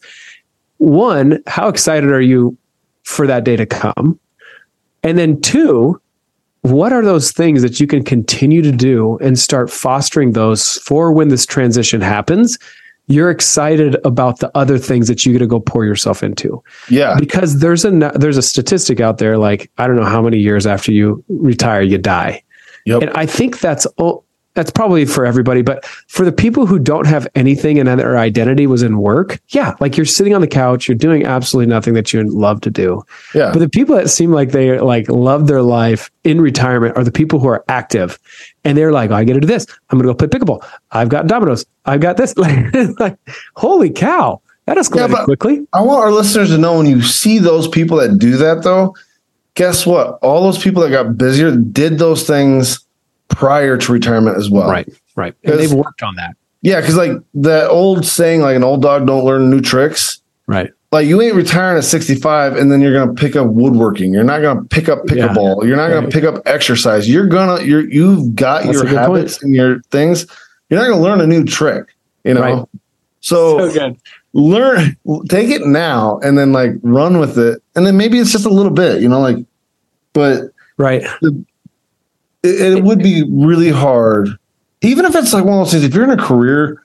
One 0.77 1.41
how 1.47 1.69
excited 1.69 2.11
are 2.11 2.21
you 2.21 2.57
for 3.03 3.27
that 3.27 3.43
day 3.43 3.55
to 3.55 3.65
come? 3.65 4.19
And 5.03 5.17
then 5.17 5.41
two 5.41 6.01
what 6.63 6.91
are 6.91 7.03
those 7.03 7.31
things 7.31 7.61
that 7.61 7.79
you 7.79 7.87
can 7.87 8.03
continue 8.03 8.61
to 8.61 8.71
do 8.71 9.17
and 9.19 9.37
start 9.37 9.69
fostering 9.69 10.31
those 10.31 10.77
for 10.79 11.11
when 11.13 11.27
this 11.29 11.45
transition 11.45 12.01
happens 12.01 12.57
you're 13.07 13.29
excited 13.29 13.97
about 14.05 14.39
the 14.39 14.49
other 14.55 14.77
things 14.77 15.09
that 15.09 15.25
you 15.25 15.33
get 15.33 15.39
to 15.39 15.47
go 15.47 15.59
pour 15.59 15.83
yourself 15.83 16.23
into 16.23 16.63
Yeah. 16.89 17.17
because 17.19 17.59
there's 17.59 17.83
a 17.83 17.91
there's 18.15 18.37
a 18.37 18.41
statistic 18.41 19.01
out 19.01 19.17
there 19.17 19.37
like 19.37 19.69
I 19.77 19.87
don't 19.87 19.97
know 19.97 20.05
how 20.05 20.21
many 20.21 20.37
years 20.39 20.65
after 20.65 20.91
you 20.93 21.21
retire 21.27 21.81
you 21.81 21.97
die. 21.97 22.41
Yep. 22.85 23.01
And 23.01 23.11
I 23.11 23.25
think 23.25 23.59
that's 23.59 23.85
that's 24.55 24.69
probably 24.69 25.05
for 25.05 25.25
everybody, 25.25 25.61
but 25.61 25.83
for 26.07 26.25
the 26.25 26.31
people 26.31 26.65
who 26.65 26.77
don't 26.77 27.07
have 27.07 27.27
anything 27.35 27.79
and 27.79 27.87
their 27.87 28.17
identity 28.17 28.67
was 28.67 28.83
in 28.83 28.99
work, 28.99 29.41
yeah, 29.49 29.75
like 29.79 29.97
you're 29.97 30.05
sitting 30.05 30.35
on 30.35 30.41
the 30.41 30.47
couch, 30.47 30.87
you're 30.87 30.95
doing 30.95 31.25
absolutely 31.25 31.69
nothing 31.69 31.93
that 31.95 32.13
you 32.13 32.23
love 32.23 32.61
to 32.61 32.69
do. 32.69 33.03
Yeah. 33.33 33.51
But 33.51 33.59
the 33.59 33.69
people 33.69 33.95
that 33.95 34.09
seem 34.09 34.31
like 34.31 34.51
they 34.51 34.79
like 34.79 35.09
love 35.09 35.47
their 35.47 35.61
life 35.61 36.11
in 36.23 36.39
retirement 36.39 36.95
are 36.97 37.03
the 37.03 37.11
people 37.11 37.39
who 37.39 37.47
are 37.47 37.63
active, 37.67 38.19
and 38.63 38.77
they're 38.77 38.91
like, 38.91 39.09
oh, 39.09 39.15
I 39.15 39.23
get 39.23 39.33
to 39.33 39.39
do 39.39 39.47
this. 39.47 39.65
I'm 39.89 39.97
going 39.97 40.07
to 40.07 40.13
go 40.13 40.27
play 40.27 40.39
pickleball. 40.39 40.65
I've 40.91 41.09
got 41.09 41.27
dominoes. 41.27 41.65
I've 41.85 42.01
got 42.01 42.17
this. 42.17 42.37
Like, 42.37 42.73
like 42.99 43.17
holy 43.55 43.89
cow, 43.89 44.41
that 44.65 44.77
escalated 44.77 45.11
but- 45.11 45.25
quickly. 45.25 45.67
I 45.73 45.81
want 45.81 46.03
our 46.03 46.11
listeners 46.11 46.49
to 46.49 46.57
know 46.57 46.77
when 46.77 46.85
you 46.85 47.01
see 47.01 47.39
those 47.39 47.67
people 47.67 47.97
that 47.97 48.19
do 48.19 48.37
that, 48.37 48.63
though, 48.63 48.95
guess 49.55 49.85
what? 49.85 50.19
All 50.21 50.43
those 50.43 50.61
people 50.61 50.83
that 50.83 50.91
got 50.91 51.17
busier 51.17 51.55
did 51.55 51.97
those 51.97 52.27
things 52.27 52.85
prior 53.35 53.77
to 53.77 53.91
retirement 53.91 54.37
as 54.37 54.49
well. 54.49 54.69
Right, 54.69 54.87
right. 55.15 55.33
And 55.43 55.59
they've 55.59 55.73
worked 55.73 56.03
on 56.03 56.15
that. 56.15 56.35
Yeah, 56.61 56.79
because 56.79 56.95
like 56.95 57.11
that 57.35 57.69
old 57.69 58.05
saying, 58.05 58.41
like 58.41 58.55
an 58.55 58.63
old 58.63 58.81
dog 58.81 59.05
don't 59.05 59.25
learn 59.25 59.49
new 59.49 59.61
tricks. 59.61 60.21
Right. 60.47 60.71
Like 60.91 61.07
you 61.07 61.21
ain't 61.21 61.35
retiring 61.35 61.77
at 61.77 61.83
65 61.83 62.55
and 62.55 62.71
then 62.71 62.79
you're 62.79 62.93
gonna 62.93 63.13
pick 63.13 63.35
up 63.35 63.47
woodworking. 63.47 64.13
You're 64.13 64.23
not 64.23 64.41
gonna 64.41 64.63
pick 64.63 64.87
up 64.87 64.99
Yeah. 65.07 65.27
pickleball. 65.27 65.65
You're 65.65 65.75
not 65.75 65.89
gonna 65.89 66.01
Right. 66.03 66.11
pick 66.13 66.23
up 66.23 66.41
exercise. 66.45 67.09
You're 67.09 67.27
gonna 67.27 67.63
you're 67.63 67.89
you've 67.89 68.35
got 68.35 68.63
That's 68.63 68.75
your 68.75 68.83
a 68.85 68.89
good 68.89 68.97
habits 68.97 69.41
and 69.43 69.53
your 69.55 69.81
things. 69.91 70.27
You're 70.69 70.79
not 70.79 70.87
gonna 70.87 71.01
learn 71.01 71.19
a 71.21 71.27
new 71.27 71.43
trick, 71.43 71.95
you 72.23 72.33
know. 72.35 72.41
Right. 72.41 72.65
So, 73.21 73.71
good. 73.71 73.95
learn 74.33 74.95
take 75.29 75.49
it 75.49 75.65
now 75.65 76.19
and 76.23 76.37
then 76.37 76.53
like 76.53 76.71
run 76.83 77.17
with 77.19 77.37
it. 77.39 77.61
And 77.75 77.85
then 77.87 77.97
maybe 77.97 78.19
it's 78.19 78.31
just 78.31 78.45
a 78.45 78.49
little 78.49 78.71
bit, 78.71 79.01
you 79.01 79.09
know, 79.09 79.19
like 79.19 79.37
but 80.13 80.43
Right. 80.77 81.03
It, 82.43 82.77
it 82.77 82.83
would 82.83 82.99
be 82.99 83.23
really 83.29 83.69
hard, 83.69 84.29
even 84.81 85.05
if 85.05 85.15
it's 85.15 85.33
like 85.33 85.45
one 85.45 85.59
of 85.59 85.65
those 85.65 85.71
things. 85.71 85.83
If 85.83 85.93
you're 85.93 86.03
in 86.03 86.17
a 86.17 86.17
career 86.17 86.79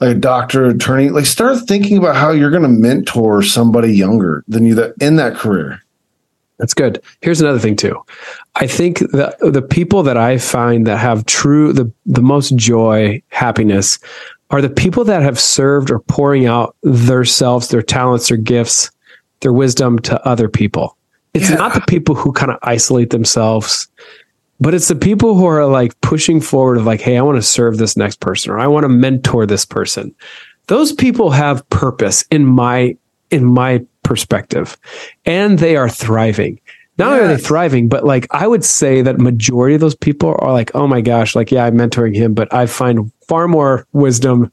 like 0.00 0.16
a 0.16 0.18
doctor, 0.18 0.66
attorney, 0.66 1.10
like 1.10 1.26
start 1.26 1.56
thinking 1.68 1.96
about 1.96 2.16
how 2.16 2.30
you're 2.32 2.50
going 2.50 2.62
to 2.64 2.68
mentor 2.68 3.40
somebody 3.42 3.94
younger 3.94 4.42
than 4.48 4.64
you 4.66 4.74
that 4.74 4.94
in 5.00 5.14
that 5.16 5.36
career. 5.36 5.80
That's 6.58 6.74
good. 6.74 7.00
Here's 7.20 7.40
another 7.40 7.58
thing 7.60 7.76
too. 7.76 8.00
I 8.56 8.66
think 8.66 8.98
that 9.12 9.36
the 9.40 9.62
people 9.62 10.02
that 10.04 10.16
I 10.16 10.38
find 10.38 10.86
that 10.88 10.98
have 10.98 11.26
true 11.26 11.72
the 11.72 11.90
the 12.06 12.20
most 12.22 12.56
joy, 12.56 13.22
happiness 13.28 13.98
are 14.50 14.60
the 14.60 14.68
people 14.70 15.04
that 15.04 15.22
have 15.22 15.40
served 15.40 15.90
or 15.90 16.00
pouring 16.00 16.46
out 16.46 16.76
themselves, 16.82 17.68
their 17.68 17.80
talents, 17.82 18.28
their 18.28 18.36
gifts, 18.36 18.90
their 19.40 19.52
wisdom 19.52 19.98
to 20.00 20.20
other 20.26 20.48
people. 20.48 20.96
It's 21.32 21.48
Yeah. 21.48 21.56
not 21.56 21.74
the 21.74 21.80
people 21.80 22.14
who 22.14 22.32
kind 22.32 22.50
of 22.50 22.58
isolate 22.62 23.10
themselves, 23.10 23.88
but 24.62 24.74
it's 24.74 24.86
the 24.86 24.94
people 24.94 25.34
who 25.34 25.44
are 25.44 25.66
like 25.66 26.00
pushing 26.02 26.40
forward 26.40 26.78
of 26.78 26.86
like, 26.86 27.00
hey, 27.00 27.18
I 27.18 27.22
want 27.22 27.36
to 27.36 27.42
serve 27.42 27.78
this 27.78 27.96
next 27.96 28.20
person 28.20 28.52
or 28.52 28.60
I 28.60 28.68
want 28.68 28.84
to 28.84 28.88
mentor 28.88 29.44
this 29.44 29.64
person. 29.64 30.14
Those 30.68 30.92
people 30.92 31.30
have 31.30 31.68
purpose 31.68 32.24
in 32.30 32.46
my 32.46 32.96
in 33.30 33.44
my 33.44 33.84
perspective 34.04 34.78
and 35.24 35.58
they 35.58 35.74
are 35.74 35.88
thriving. 35.88 36.60
Not 36.96 37.12
only 37.12 37.24
are 37.24 37.28
they 37.36 37.42
thriving, 37.42 37.88
but 37.88 38.04
like 38.04 38.28
I 38.30 38.46
would 38.46 38.64
say 38.64 39.02
that 39.02 39.18
majority 39.18 39.74
of 39.74 39.80
those 39.80 39.96
people 39.96 40.36
are 40.38 40.52
like, 40.52 40.70
oh 40.76 40.86
my 40.86 41.00
gosh, 41.00 41.34
like 41.34 41.50
yeah, 41.50 41.64
I'm 41.64 41.76
mentoring 41.76 42.14
him, 42.14 42.32
but 42.32 42.52
I 42.54 42.66
find 42.66 43.10
far 43.26 43.48
more 43.48 43.88
wisdom 43.92 44.52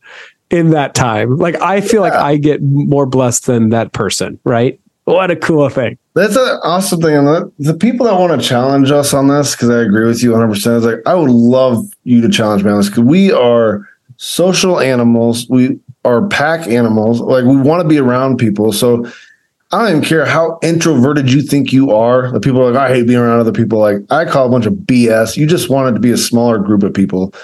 in 0.49 0.71
that 0.71 0.95
time. 0.95 1.37
Like 1.37 1.61
I 1.61 1.81
feel 1.81 2.01
like 2.01 2.13
I 2.13 2.37
get 2.37 2.63
more 2.63 3.05
blessed 3.05 3.45
than 3.45 3.69
that 3.69 3.93
person, 3.93 4.39
right? 4.43 4.79
What 5.13 5.31
a 5.31 5.35
cool 5.35 5.69
thing. 5.69 5.97
That's 6.13 6.35
an 6.35 6.59
awesome 6.63 7.01
thing. 7.01 7.15
And 7.15 7.51
the, 7.59 7.73
people 7.73 8.05
that 8.05 8.19
want 8.19 8.39
to 8.39 8.47
challenge 8.47 8.91
us 8.91 9.13
on 9.13 9.27
this, 9.27 9.55
because 9.55 9.69
I 9.69 9.81
agree 9.81 10.05
with 10.05 10.21
you 10.21 10.31
100%, 10.31 10.77
is 10.77 10.85
like, 10.85 10.99
I 11.05 11.15
would 11.15 11.29
love 11.29 11.85
you 12.03 12.21
to 12.21 12.29
challenge 12.29 12.63
me 12.63 12.71
on 12.71 12.77
this 12.77 12.89
because 12.89 13.03
we 13.03 13.31
are 13.31 13.87
social 14.17 14.79
animals. 14.79 15.47
We 15.49 15.79
are 16.05 16.27
pack 16.27 16.67
animals. 16.67 17.21
Like, 17.21 17.45
we 17.45 17.55
want 17.55 17.81
to 17.81 17.87
be 17.87 17.97
around 17.97 18.37
people. 18.37 18.71
So, 18.71 19.05
I 19.71 19.83
don't 19.83 19.89
even 19.97 20.03
care 20.03 20.25
how 20.25 20.57
introverted 20.63 21.31
you 21.31 21.43
think 21.43 21.71
you 21.71 21.91
are. 21.91 22.31
The 22.31 22.39
people 22.39 22.61
are 22.61 22.71
like, 22.71 22.89
I 22.89 22.93
hate 22.93 23.05
being 23.05 23.19
around 23.19 23.39
other 23.39 23.51
people. 23.51 23.77
Like, 23.79 23.97
I 24.09 24.25
call 24.25 24.47
a 24.47 24.49
bunch 24.49 24.65
of 24.65 24.73
BS. 24.73 25.37
You 25.37 25.45
just 25.45 25.69
want 25.69 25.89
it 25.89 25.93
to 25.93 25.99
be 25.99 26.09
a 26.09 26.17
smaller 26.17 26.57
group 26.57 26.81
of 26.81 26.91
people, 26.91 27.35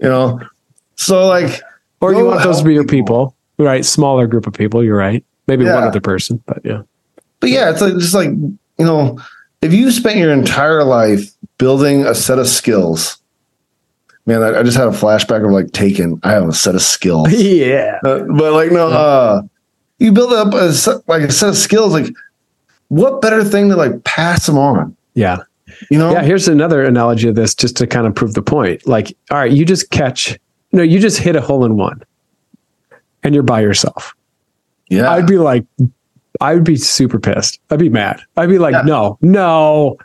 you 0.00 0.08
know? 0.08 0.40
So, 0.96 1.26
like, 1.26 1.60
Or 2.00 2.14
you 2.14 2.24
want 2.24 2.42
those 2.42 2.60
to 2.60 2.64
be 2.64 2.72
your 2.72 2.86
people, 2.86 3.36
right? 3.58 3.84
Smaller 3.84 4.26
group 4.26 4.46
of 4.46 4.54
people. 4.54 4.82
You're 4.82 4.96
right. 4.96 5.22
Maybe 5.46 5.66
one 5.66 5.84
other 5.84 6.00
person, 6.00 6.42
but 6.46 6.60
yeah. 6.64 6.82
But 7.44 7.50
yeah, 7.50 7.68
it's 7.68 7.82
like 7.82 7.92
just 7.98 8.14
like 8.14 8.30
you 8.30 8.56
know, 8.78 9.20
if 9.60 9.74
you 9.74 9.90
spent 9.90 10.16
your 10.16 10.32
entire 10.32 10.82
life 10.82 11.30
building 11.58 12.06
a 12.06 12.14
set 12.14 12.38
of 12.38 12.46
skills, 12.46 13.18
man, 14.24 14.42
I, 14.42 14.60
I 14.60 14.62
just 14.62 14.78
had 14.78 14.88
a 14.88 14.92
flashback 14.92 15.44
of 15.44 15.52
like 15.52 15.70
Taken. 15.72 16.18
I 16.22 16.30
have 16.30 16.48
a 16.48 16.54
set 16.54 16.74
of 16.74 16.80
skills, 16.80 17.30
yeah. 17.34 18.00
Uh, 18.02 18.20
but 18.20 18.54
like 18.54 18.72
no, 18.72 18.88
uh, 18.88 19.42
you 19.98 20.10
build 20.10 20.32
up 20.32 20.54
a 20.54 20.72
set, 20.72 21.06
like 21.06 21.20
a 21.20 21.30
set 21.30 21.50
of 21.50 21.56
skills. 21.58 21.92
Like, 21.92 22.06
what 22.88 23.20
better 23.20 23.44
thing 23.44 23.68
to 23.68 23.76
like 23.76 24.04
pass 24.04 24.46
them 24.46 24.56
on? 24.56 24.96
Yeah. 25.12 25.40
You 25.90 25.98
know? 25.98 26.12
Yeah. 26.12 26.22
Here's 26.22 26.48
another 26.48 26.82
analogy 26.82 27.28
of 27.28 27.34
this 27.34 27.54
just 27.54 27.76
to 27.76 27.86
kind 27.86 28.06
of 28.06 28.14
prove 28.14 28.32
the 28.32 28.40
point. 28.40 28.86
Like, 28.86 29.14
all 29.30 29.36
right, 29.36 29.52
you 29.52 29.66
just 29.66 29.90
catch, 29.90 30.38
no, 30.72 30.82
you 30.82 30.98
just 30.98 31.18
hit 31.18 31.36
a 31.36 31.42
hole 31.42 31.66
in 31.66 31.76
one 31.76 32.02
and 33.22 33.34
you're 33.34 33.42
by 33.42 33.60
yourself. 33.60 34.14
yeah. 34.88 35.10
I'd 35.10 35.26
be 35.26 35.36
like, 35.36 35.66
I 36.40 36.54
would 36.54 36.64
be 36.64 36.76
super 36.76 37.18
pissed. 37.18 37.60
I'd 37.70 37.78
be 37.78 37.88
mad. 37.88 38.20
I'd 38.36 38.48
be 38.48 38.58
like, 38.58 38.72
Yeah. 38.72 38.82
no, 38.82 39.18
no. 39.22 39.96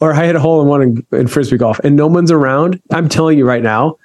Or 0.00 0.12
I 0.14 0.26
hit 0.26 0.36
a 0.36 0.40
hole 0.40 0.62
in 0.62 0.68
one 0.68 0.82
in, 0.82 1.06
in 1.12 1.26
frisbee 1.26 1.56
golf 1.56 1.78
and 1.80 1.96
no 1.96 2.06
one's 2.06 2.30
around. 2.30 2.80
I'm 2.92 3.08
telling 3.08 3.36
you 3.38 3.46
right 3.46 3.62
now, 3.62 3.96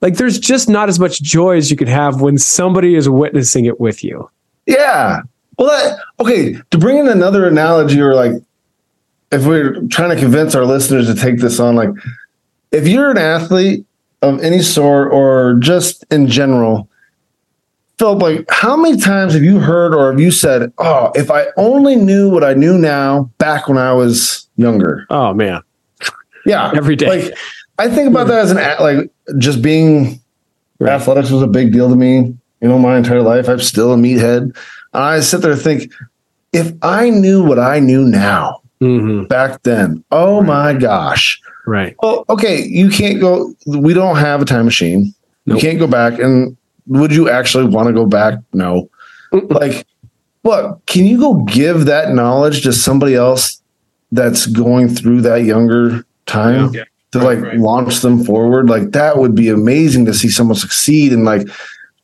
like 0.00 0.16
there's 0.16 0.38
just 0.38 0.68
not 0.68 0.88
as 0.88 0.98
much 0.98 1.22
joy 1.22 1.56
as 1.56 1.70
you 1.70 1.76
could 1.76 1.88
have 1.88 2.20
when 2.20 2.36
somebody 2.38 2.96
is 2.96 3.08
witnessing 3.08 3.64
it 3.64 3.78
with 3.80 4.02
you. 4.02 4.28
Yeah. 4.66 5.20
Well, 5.58 5.68
that, 5.68 5.98
okay. 6.20 6.56
To 6.70 6.78
bring 6.78 6.98
in 6.98 7.08
another 7.08 7.46
analogy, 7.46 8.00
or 8.00 8.14
like, 8.14 8.32
if 9.32 9.46
we're 9.46 9.80
trying 9.88 10.10
to 10.10 10.16
convince 10.16 10.54
our 10.54 10.64
listeners 10.64 11.06
to 11.06 11.14
take 11.14 11.38
this 11.38 11.58
on, 11.60 11.76
like, 11.76 11.90
if 12.72 12.86
you're 12.86 13.10
an 13.10 13.18
athlete 13.18 13.86
of 14.22 14.42
any 14.42 14.60
sort, 14.60 15.12
or 15.12 15.54
just 15.60 16.04
in 16.10 16.26
general, 16.26 16.88
Philip, 17.98 18.20
like, 18.20 18.44
how 18.50 18.76
many 18.76 18.98
times 18.98 19.32
have 19.32 19.42
you 19.42 19.58
heard 19.58 19.94
or 19.94 20.10
have 20.10 20.20
you 20.20 20.30
said, 20.30 20.70
"Oh, 20.78 21.12
if 21.14 21.30
I 21.30 21.46
only 21.56 21.96
knew 21.96 22.28
what 22.28 22.44
I 22.44 22.52
knew 22.54 22.76
now 22.76 23.30
back 23.38 23.68
when 23.68 23.78
I 23.78 23.92
was 23.92 24.46
younger"? 24.56 25.06
Oh 25.10 25.32
man. 25.32 25.62
Yeah, 26.44 26.70
Every 26.76 26.94
day. 26.94 27.08
Like, 27.08 27.34
I 27.78 27.88
think 27.88 28.08
about 28.08 28.28
that 28.28 28.38
as 28.38 28.50
an 28.52 28.58
like 28.80 29.10
just 29.38 29.62
being 29.62 30.20
Right. 30.78 30.92
athletics 30.92 31.30
was 31.30 31.40
a 31.42 31.46
big 31.46 31.72
deal 31.72 31.88
to 31.88 31.96
me. 31.96 32.36
You 32.60 32.68
know, 32.68 32.78
my 32.78 32.98
entire 32.98 33.22
life, 33.22 33.48
I'm 33.48 33.60
still 33.60 33.94
a 33.94 33.96
meathead. 33.96 34.42
And 34.42 34.54
I 34.92 35.20
sit 35.20 35.40
there 35.40 35.52
and 35.52 35.60
think, 35.60 35.90
if 36.52 36.72
I 36.82 37.08
knew 37.10 37.42
what 37.42 37.58
I 37.58 37.78
knew 37.80 38.04
now 38.04 38.60
hmm 38.80 39.24
back 39.24 39.62
then, 39.62 40.04
oh 40.12 40.42
my 40.42 40.74
gosh. 40.74 41.40
Right. 41.66 41.96
Well, 42.02 42.24
okay, 42.28 42.62
you 42.62 42.90
can't 42.90 43.20
go. 43.20 43.54
We 43.66 43.94
don't 43.94 44.16
have 44.16 44.42
a 44.42 44.44
time 44.44 44.66
machine. 44.66 45.14
Nope. 45.46 45.56
You 45.56 45.60
can't 45.68 45.78
go 45.78 45.86
back. 45.86 46.18
And 46.18 46.56
would 46.86 47.12
you 47.14 47.28
actually 47.30 47.64
want 47.64 47.88
to 47.88 47.92
go 47.92 48.06
back? 48.06 48.38
No. 48.52 48.88
like, 49.32 49.86
but 50.42 50.78
can 50.86 51.04
you 51.04 51.18
go 51.18 51.34
give 51.44 51.86
that 51.86 52.12
knowledge 52.12 52.62
to 52.62 52.72
somebody 52.72 53.14
else 53.14 53.60
that's 54.12 54.46
going 54.46 54.88
through 54.88 55.22
that 55.22 55.42
younger 55.44 56.04
time 56.26 56.72
Yeah. 56.72 56.84
to 57.12 57.18
Right, 57.18 57.24
like 57.38 57.40
right. 57.42 57.58
launch 57.58 58.00
them 58.00 58.24
forward? 58.24 58.68
Like 58.68 58.92
that 58.92 59.18
would 59.18 59.34
be 59.34 59.48
amazing 59.48 60.06
to 60.06 60.14
see 60.14 60.28
someone 60.28 60.56
succeed 60.56 61.12
and 61.12 61.24
like 61.24 61.48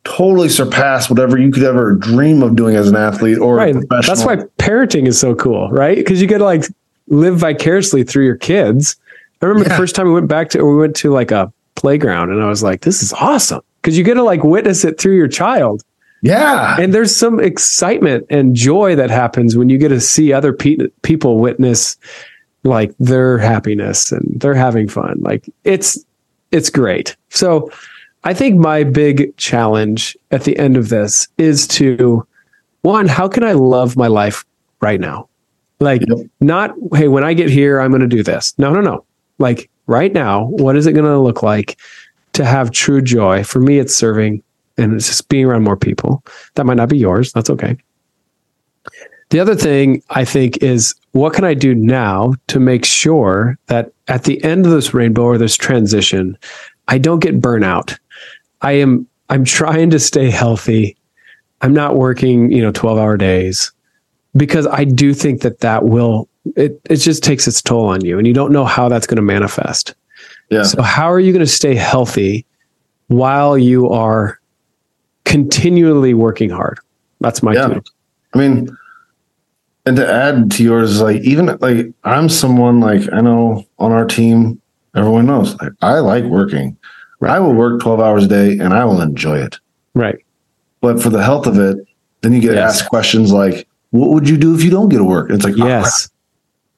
totally 0.05 0.49
surpass 0.49 1.09
whatever 1.09 1.39
you 1.39 1.53
could 1.53 1.63
ever 1.63 1.95
dream 1.95 2.43
of 2.43 2.57
doing 2.57 2.75
as 2.75 2.89
an 2.89 2.97
athlete 2.97 3.39
or 3.39 3.55
a 3.55 3.59
Right. 3.59 3.75
professional. 3.75 4.17
That's 4.17 4.27
why 4.27 4.37
parenting 4.59 5.07
is 5.07 5.19
so 5.19 5.35
cool, 5.37 5.71
right? 5.71 5.97
Because 5.97 6.21
you 6.21 6.27
get 6.27 6.39
to 6.39 6.45
like 6.45 6.65
live 7.07 7.37
vicariously 7.37 8.03
through 8.03 8.25
your 8.25 8.37
kids. 8.37 8.97
I 9.41 9.47
remember 9.47 9.69
the 9.69 9.75
first 9.77 9.95
time 9.95 10.07
we 10.09 10.13
went 10.13 10.29
back 10.29 10.51
to, 10.51 10.65
we 10.65 10.77
went 10.77 10.97
to 10.97 11.13
like 11.13 11.31
a 11.31 11.53
playground 11.77 12.31
and 12.31 12.43
I 12.43 12.49
was 12.49 12.63
like, 12.65 12.81
this 12.83 13.03
is 13.03 13.13
awesome. 13.13 13.61
Because 13.83 13.99
you 13.99 14.05
get 14.05 14.15
to 14.15 14.23
like 14.23 14.45
witness 14.45 14.85
it 14.85 14.99
through 15.01 15.17
your 15.17 15.29
child. 15.29 15.83
yeah. 16.23 16.77
And 16.79 16.95
there's 16.95 17.15
some 17.15 17.41
excitement 17.41 18.27
and 18.31 18.55
joy 18.55 18.95
that 18.95 19.11
happens 19.11 19.57
when 19.57 19.69
you 19.69 19.77
get 19.79 19.89
to 19.89 20.01
see 20.01 20.33
other 20.33 20.53
pe- 20.53 20.89
people 21.03 21.39
witness 21.39 21.97
like 22.65 22.95
their 23.01 23.39
happiness 23.39 24.13
and 24.13 24.41
they're 24.41 24.55
having 24.55 24.89
fun. 24.89 25.17
Like 25.21 25.49
it's 25.65 25.99
it's 26.53 26.71
great. 26.71 27.17
So 27.31 27.71
I 28.23 28.35
think 28.35 28.57
my 28.61 28.85
big 28.85 29.37
challenge 29.37 30.17
at 30.31 30.45
the 30.45 30.57
end 30.57 30.77
of 30.77 30.89
this 30.89 31.27
is 31.39 31.67
to 31.69 32.25
one, 32.83 33.09
how 33.09 33.27
can 33.27 33.43
I 33.43 33.53
love 33.53 33.97
my 33.97 34.07
life 34.07 34.45
right 34.81 35.01
now? 35.01 35.29
Like 35.81 36.03
Yep. 36.07 36.27
not 36.41 36.75
hey, 36.95 37.09
when 37.09 37.25
I 37.25 37.35
get 37.35 37.51
here, 37.51 37.81
I'm 37.81 37.91
going 37.91 38.03
to 38.03 38.07
do 38.17 38.23
this. 38.23 38.57
No, 38.59 38.73
no, 38.73 38.81
no. 38.81 39.05
Like 39.39 39.69
right 39.89 40.13
now, 40.13 40.45
what 40.47 40.77
is 40.77 40.87
it 40.87 40.93
going 40.93 41.05
to 41.05 41.19
look 41.19 41.43
like 41.43 41.81
to 42.35 42.45
have 42.45 42.71
true 42.71 43.03
joy? 43.03 43.45
For 43.45 43.61
me, 43.61 43.79
it's 43.79 43.95
serving 43.95 44.43
and 44.79 44.95
it's 44.95 45.07
just 45.07 45.29
being 45.29 45.45
around 45.45 45.65
more 45.65 45.77
people. 45.77 46.25
That 46.55 46.67
might 46.67 46.77
not 46.77 46.89
be 46.89 46.99
yours. 46.99 47.33
That's 47.33 47.51
okay. 47.51 47.77
The 49.31 49.41
other 49.41 49.55
thing 49.55 50.03
I 50.11 50.25
think 50.25 50.63
is 50.63 50.95
what 51.13 51.33
can 51.33 51.45
I 51.45 51.55
do 51.55 51.75
now 51.75 52.35
to 52.49 52.61
make 52.61 52.85
sure 52.85 53.59
that 53.67 53.93
at 54.09 54.25
the 54.25 54.43
end 54.45 54.67
of 54.67 54.73
this 54.73 54.93
rainbow 54.93 55.25
or 55.25 55.39
this 55.39 55.57
transition, 55.57 56.37
I 56.89 56.99
don't 56.99 57.21
get 57.21 57.41
burnout. 57.41 57.99
I 58.61 58.73
am 58.73 59.07
I'm 59.31 59.45
trying 59.45 59.89
to 59.91 59.99
stay 59.99 60.29
healthy. 60.29 60.97
I'm 61.63 61.73
not 61.73 61.97
working, 61.97 62.53
you 62.53 62.61
know, 62.61 62.73
12 62.73 62.99
hour 62.99 63.17
days 63.17 63.73
because 64.37 64.67
I 64.67 64.85
do 64.85 65.15
think 65.15 65.41
that 65.43 65.61
that 65.61 65.85
will 65.85 66.29
it 66.57 66.81
it 66.91 66.97
just 66.97 67.23
takes 67.23 67.47
its 67.47 67.63
toll 67.63 67.87
on 67.87 68.05
you 68.05 68.19
and 68.19 68.27
you 68.27 68.35
don't 68.35 68.53
know 68.53 68.65
how 68.65 68.89
that's 68.89 69.07
going 69.07 69.17
to 69.17 69.23
manifest. 69.23 69.95
Yeah. 70.53 70.65
So 70.65 70.83
how 70.83 71.11
are 71.11 71.19
you 71.19 71.33
going 71.33 71.45
to 71.45 71.51
stay 71.51 71.75
healthy 71.75 72.45
while 73.09 73.57
you 73.57 73.89
are 73.91 74.39
continually 75.25 76.13
working 76.15 76.51
hard? 76.51 76.79
That's 77.21 77.43
my 77.43 77.55
Yeah. 77.55 77.81
I 78.35 78.39
mean, 78.39 78.77
and 79.87 79.97
to 79.97 80.07
add 80.13 80.51
to 80.53 80.63
yours, 80.63 81.01
like 81.01 81.23
even 81.23 81.47
like 81.61 81.87
I'm 82.05 82.29
someone 82.29 82.81
like 82.81 83.03
I 83.13 83.21
know 83.23 83.65
on 83.79 83.93
our 83.93 84.05
team, 84.05 84.61
everyone 84.95 85.27
knows 85.27 85.59
like 85.61 85.73
I 85.81 86.01
like 86.01 86.25
working. 86.25 86.77
I 87.23 87.39
will 87.39 87.55
work 87.55 87.81
12 87.81 88.01
hours 88.01 88.25
a 88.25 88.29
day 88.29 88.59
and 88.59 88.75
I 88.75 88.85
will 88.85 89.01
enjoy 89.01 89.39
it. 89.39 89.59
Right. 89.95 90.19
But 90.81 91.01
for 91.01 91.09
the 91.09 91.23
health 91.23 91.47
of 91.47 91.59
it, 91.59 91.79
then 92.21 92.33
you 92.33 92.41
get 92.41 92.55
Yes. 92.55 92.81
asked 92.81 92.91
questions 92.91 93.33
like, 93.33 93.67
what 93.91 94.11
would 94.11 94.29
you 94.29 94.37
do 94.37 94.55
if 94.55 94.63
you 94.65 94.71
don't 94.71 94.89
get 94.89 94.99
to 94.99 95.05
work? 95.05 95.29
And 95.31 95.37
it's 95.37 95.45
like, 95.45 95.55
oh, 95.59 95.67
Yes. 95.67 96.11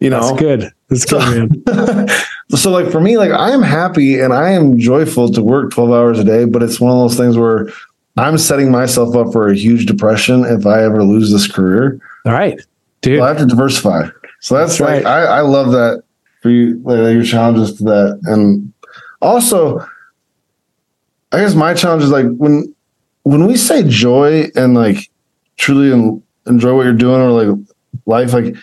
you 0.01 0.11
know, 0.11 0.21
That's 0.21 0.39
good. 0.41 0.71
That's 0.91 1.05
good, 1.07 1.65
man. 1.67 2.09
so 2.51 2.71
like 2.71 2.91
for 2.91 3.01
me, 3.01 3.17
like 3.19 3.33
I 3.33 3.51
am 3.51 3.63
happy 3.63 4.21
and 4.21 4.33
I 4.33 4.51
am 4.51 4.79
joyful 4.79 5.31
to 5.33 5.43
work 5.43 5.73
12 5.73 5.91
hours 5.91 6.19
a 6.19 6.25
day, 6.25 6.45
but 6.45 6.63
it's 6.63 6.81
one 6.81 6.93
of 6.93 6.99
those 6.99 7.17
things 7.17 7.37
where 7.37 7.69
I'm 8.17 8.39
setting 8.39 8.71
myself 8.71 9.17
up 9.17 9.33
for 9.33 9.49
a 9.49 9.57
huge 9.57 9.87
depression 9.87 10.45
if 10.45 10.67
I 10.67 10.85
ever 10.85 11.03
lose 11.03 11.33
this 11.33 11.51
career. 11.51 12.01
All 12.25 12.33
right. 12.33 12.61
Dude. 13.01 13.19
Well, 13.19 13.27
I 13.27 13.29
have 13.29 13.39
to 13.39 13.47
diversify. 13.47 14.09
So 14.41 14.57
that's, 14.57 14.79
That's 14.79 14.81
like 14.81 15.05
right. 15.05 15.07
I, 15.07 15.39
I 15.39 15.41
love 15.41 15.73
that 15.73 16.03
for 16.43 16.51
you, 16.51 16.81
like 16.85 16.99
your 16.99 17.25
challenges 17.25 17.79
to 17.79 17.85
that, 17.85 18.21
and 18.25 18.73
also, 19.23 19.79
I 21.33 21.41
guess 21.41 21.55
my 21.55 21.73
challenge 21.73 22.03
is 22.03 22.11
like 22.11 22.27
when 22.37 22.75
when 23.23 23.47
we 23.47 23.57
say 23.57 23.83
joy 23.89 24.51
and 24.55 24.75
like 24.75 25.11
truly 25.57 25.93
en- 25.93 26.23
enjoy 26.47 26.77
what 26.77 26.83
you're 26.85 26.93
doing 26.93 27.21
or 27.21 27.31
like 27.31 27.67
life, 28.05 28.35
like 28.35 28.55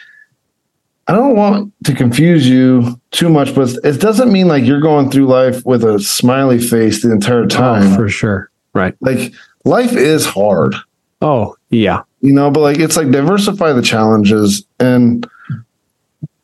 I 1.12 1.13
don't 1.13 1.36
want 1.36 1.74
to 1.84 1.93
confuse 1.93 2.47
you 2.47 2.97
too 3.12 3.28
much, 3.28 3.54
but 3.54 3.69
it 3.84 4.00
doesn't 4.00 4.32
mean 4.32 4.47
like 4.47 4.63
you're 4.63 4.80
going 4.80 5.12
through 5.12 5.26
life 5.26 5.62
with 5.65 5.84
a 5.84 6.00
smiley 6.00 6.58
face 6.58 7.04
the 7.04 7.12
entire 7.12 7.43
oh, 7.43 7.47
time. 7.47 7.91
Oh, 7.91 7.95
for 7.97 8.08
sure. 8.08 8.50
Right. 8.74 8.95
like 9.02 9.34
life 9.65 9.91
is 9.91 10.26
hard 10.26 10.74
Oh, 11.21 11.58
yeah. 11.69 12.04
you 12.21 12.32
know 12.32 12.50
but 12.50 12.62
like 12.62 12.80
it's 12.80 12.95
like 12.95 13.12
diversify 13.12 13.74
the 13.74 13.82
challenges 13.82 14.65
and 14.80 15.30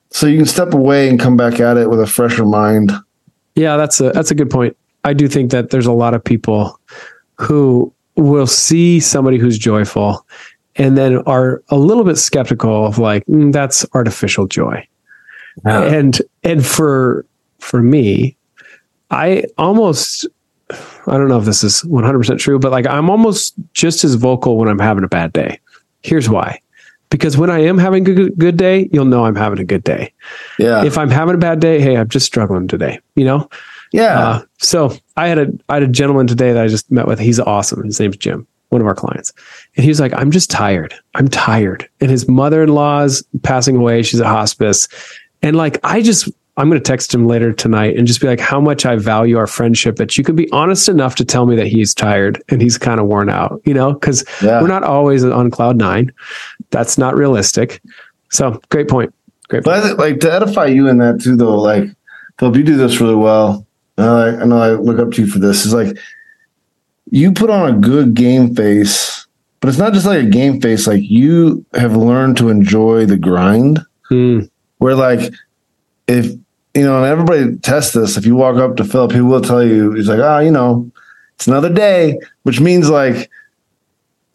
so 0.09 0.27
you 0.27 0.35
can 0.35 0.45
step 0.45 0.73
away 0.73 1.07
and 1.07 1.17
come 1.17 1.37
back 1.37 1.61
at 1.61 1.77
it 1.77 1.89
with 1.89 2.01
a 2.01 2.07
fresher 2.07 2.43
mind 2.43 2.91
Yeah, 3.55 3.77
that's 3.77 4.01
a 4.01 4.09
that's 4.11 4.31
a 4.31 4.35
good 4.35 4.49
point. 4.49 4.75
I 5.05 5.13
do 5.13 5.29
think 5.29 5.51
that 5.51 5.69
there's 5.69 5.85
a 5.85 5.93
lot 5.93 6.13
of 6.13 6.21
people 6.21 6.77
who 7.35 7.93
will 8.17 8.47
see 8.47 8.99
somebody 8.99 9.37
who's 9.37 9.57
joyful 9.57 10.25
and 10.77 10.97
then 10.97 11.17
are 11.19 11.61
a 11.69 11.77
little 11.77 12.03
bit 12.03 12.17
skeptical 12.17 12.85
of 12.85 12.97
like 12.97 13.25
"Mm, 13.25 13.51
that's 13.51 13.85
artificial 13.93 14.47
joy. 14.47 14.85
and 15.65 16.21
and 16.43 16.65
for 16.65 17.25
for 17.59 17.81
me 17.81 18.37
i 19.09 19.43
almost 19.57 20.27
i 20.69 21.17
don't 21.17 21.27
know 21.29 21.39
if 21.39 21.45
this 21.45 21.63
is 21.63 21.81
100% 21.83 22.37
true 22.37 22.59
but 22.59 22.71
like 22.71 22.85
i'm 22.85 23.09
almost 23.09 23.55
just 23.73 24.03
as 24.03 24.13
vocal 24.13 24.57
when 24.57 24.69
i'm 24.69 24.77
having 24.77 25.03
a 25.03 25.07
bad 25.07 25.33
day 25.33 25.59
here's 26.03 26.29
why 26.29 26.61
because 27.09 27.37
when 27.37 27.49
I 27.49 27.59
am 27.59 27.77
having 27.77 28.07
a 28.07 28.13
good, 28.13 28.37
good 28.37 28.57
day, 28.57 28.89
you'll 28.91 29.05
know 29.05 29.25
I'm 29.25 29.35
having 29.35 29.59
a 29.59 29.63
good 29.63 29.83
day. 29.83 30.13
Yeah. 30.59 30.83
If 30.83 30.97
I'm 30.97 31.09
having 31.09 31.35
a 31.35 31.37
bad 31.37 31.59
day, 31.59 31.79
hey, 31.79 31.95
I'm 31.95 32.09
just 32.09 32.25
struggling 32.25 32.67
today, 32.67 32.99
you 33.15 33.25
know? 33.25 33.49
yeah. 33.93 34.19
Uh, 34.19 34.41
so 34.57 34.93
I 35.15 35.27
had 35.27 35.39
a 35.39 35.47
I 35.69 35.75
had 35.75 35.83
a 35.83 35.87
gentleman 35.87 36.27
today 36.27 36.51
that 36.51 36.63
I 36.63 36.67
just 36.67 36.91
met 36.91 37.07
with. 37.07 37.19
He's 37.19 37.39
awesome. 37.39 37.83
His 37.83 37.99
name's 37.99 38.17
Jim, 38.17 38.45
one 38.69 38.81
of 38.81 38.87
our 38.87 38.95
clients. 38.95 39.31
And 39.75 39.83
he 39.83 39.89
was 39.89 39.99
like, 39.99 40.13
I'm 40.13 40.31
just 40.31 40.49
tired. 40.49 40.93
I'm 41.15 41.27
tired. 41.27 41.87
And 42.01 42.11
his 42.11 42.27
mother-in-law's 42.27 43.23
passing 43.43 43.75
away. 43.77 44.03
She's 44.03 44.19
at 44.19 44.27
hospice. 44.27 44.87
And 45.41 45.55
like 45.55 45.79
I 45.83 46.01
just 46.01 46.29
I'm 46.59 46.69
going 46.69 46.81
to 46.81 46.83
text 46.83 47.13
him 47.13 47.27
later 47.27 47.53
tonight 47.53 47.95
and 47.97 48.07
just 48.07 48.19
be 48.19 48.25
like 48.25 48.39
how 48.39 48.59
much 48.59 48.83
I 48.83 48.95
value 48.95 49.37
our 49.37 49.45
friendship 49.45 49.97
that 49.97 50.17
you 50.17 50.23
could 50.23 50.35
be 50.35 50.51
honest 50.51 50.89
enough 50.89 51.13
to 51.17 51.25
tell 51.25 51.45
me 51.45 51.55
that 51.55 51.67
he's 51.67 51.93
tired 51.93 52.41
and 52.49 52.59
he's 52.63 52.79
kind 52.79 52.99
of 52.99 53.05
worn 53.05 53.29
out, 53.29 53.61
you 53.63 53.75
know, 53.75 53.93
cuz 53.95 54.25
Yeah. 54.41 54.59
we're 54.61 54.67
not 54.67 54.83
always 54.83 55.23
on 55.23 55.51
cloud 55.51 55.77
9. 55.77 56.11
That's 56.71 56.97
not 56.97 57.15
realistic. 57.15 57.79
So, 58.31 58.59
great 58.69 58.87
point. 58.87 59.13
Great 59.49 59.63
point. 59.63 59.83
But 59.83 59.97
like 59.99 60.19
to 60.21 60.33
edify 60.33 60.65
you 60.65 60.87
in 60.87 60.97
that 60.97 61.21
too, 61.21 61.35
though, 61.35 61.59
like 61.61 61.89
Philip, 62.39 62.55
you 62.55 62.63
do 62.63 62.75
this 62.75 62.99
really 62.99 63.15
well. 63.15 63.65
And 63.97 64.07
I, 64.07 64.41
I 64.41 64.45
know 64.45 64.57
I 64.59 64.71
look 64.71 64.97
up 64.99 65.11
to 65.13 65.21
you 65.21 65.27
for 65.27 65.37
this. 65.39 65.63
Is 65.65 65.73
like 65.75 65.95
you 67.09 67.31
put 67.31 67.49
on 67.49 67.69
a 67.69 67.77
good 67.77 68.13
game 68.13 68.55
face, 68.55 69.27
but 69.59 69.69
it's 69.69 69.77
not 69.77 69.93
just 69.93 70.05
like 70.05 70.23
a 70.23 70.29
game 70.29 70.61
face. 70.61 70.87
Like 70.87 71.03
you 71.03 71.65
have 71.73 71.95
learned 71.95 72.37
to 72.37 72.49
enjoy 72.49 73.05
the 73.05 73.17
grind. 73.17 73.79
Mm, 74.11 74.49
Where 74.77 74.95
like 74.95 75.33
if 76.07 76.25
you 76.73 76.83
know, 76.83 76.97
and 76.97 77.05
everybody 77.05 77.57
tests 77.57 77.93
this. 77.93 78.17
If 78.17 78.25
you 78.25 78.35
walk 78.35 78.57
up 78.57 78.77
to 78.77 78.83
Philip, 78.85 79.11
he 79.11 79.21
will 79.21 79.41
tell 79.41 79.63
you 79.63 79.93
he's 79.93 80.07
like, 80.07 80.19
ah, 80.19 80.39
you 80.39 80.51
know, 80.51 80.89
it's 81.35 81.47
another 81.47 81.73
day, 81.73 82.19
which 82.43 82.59
means 82.59 82.89
like 82.89 83.29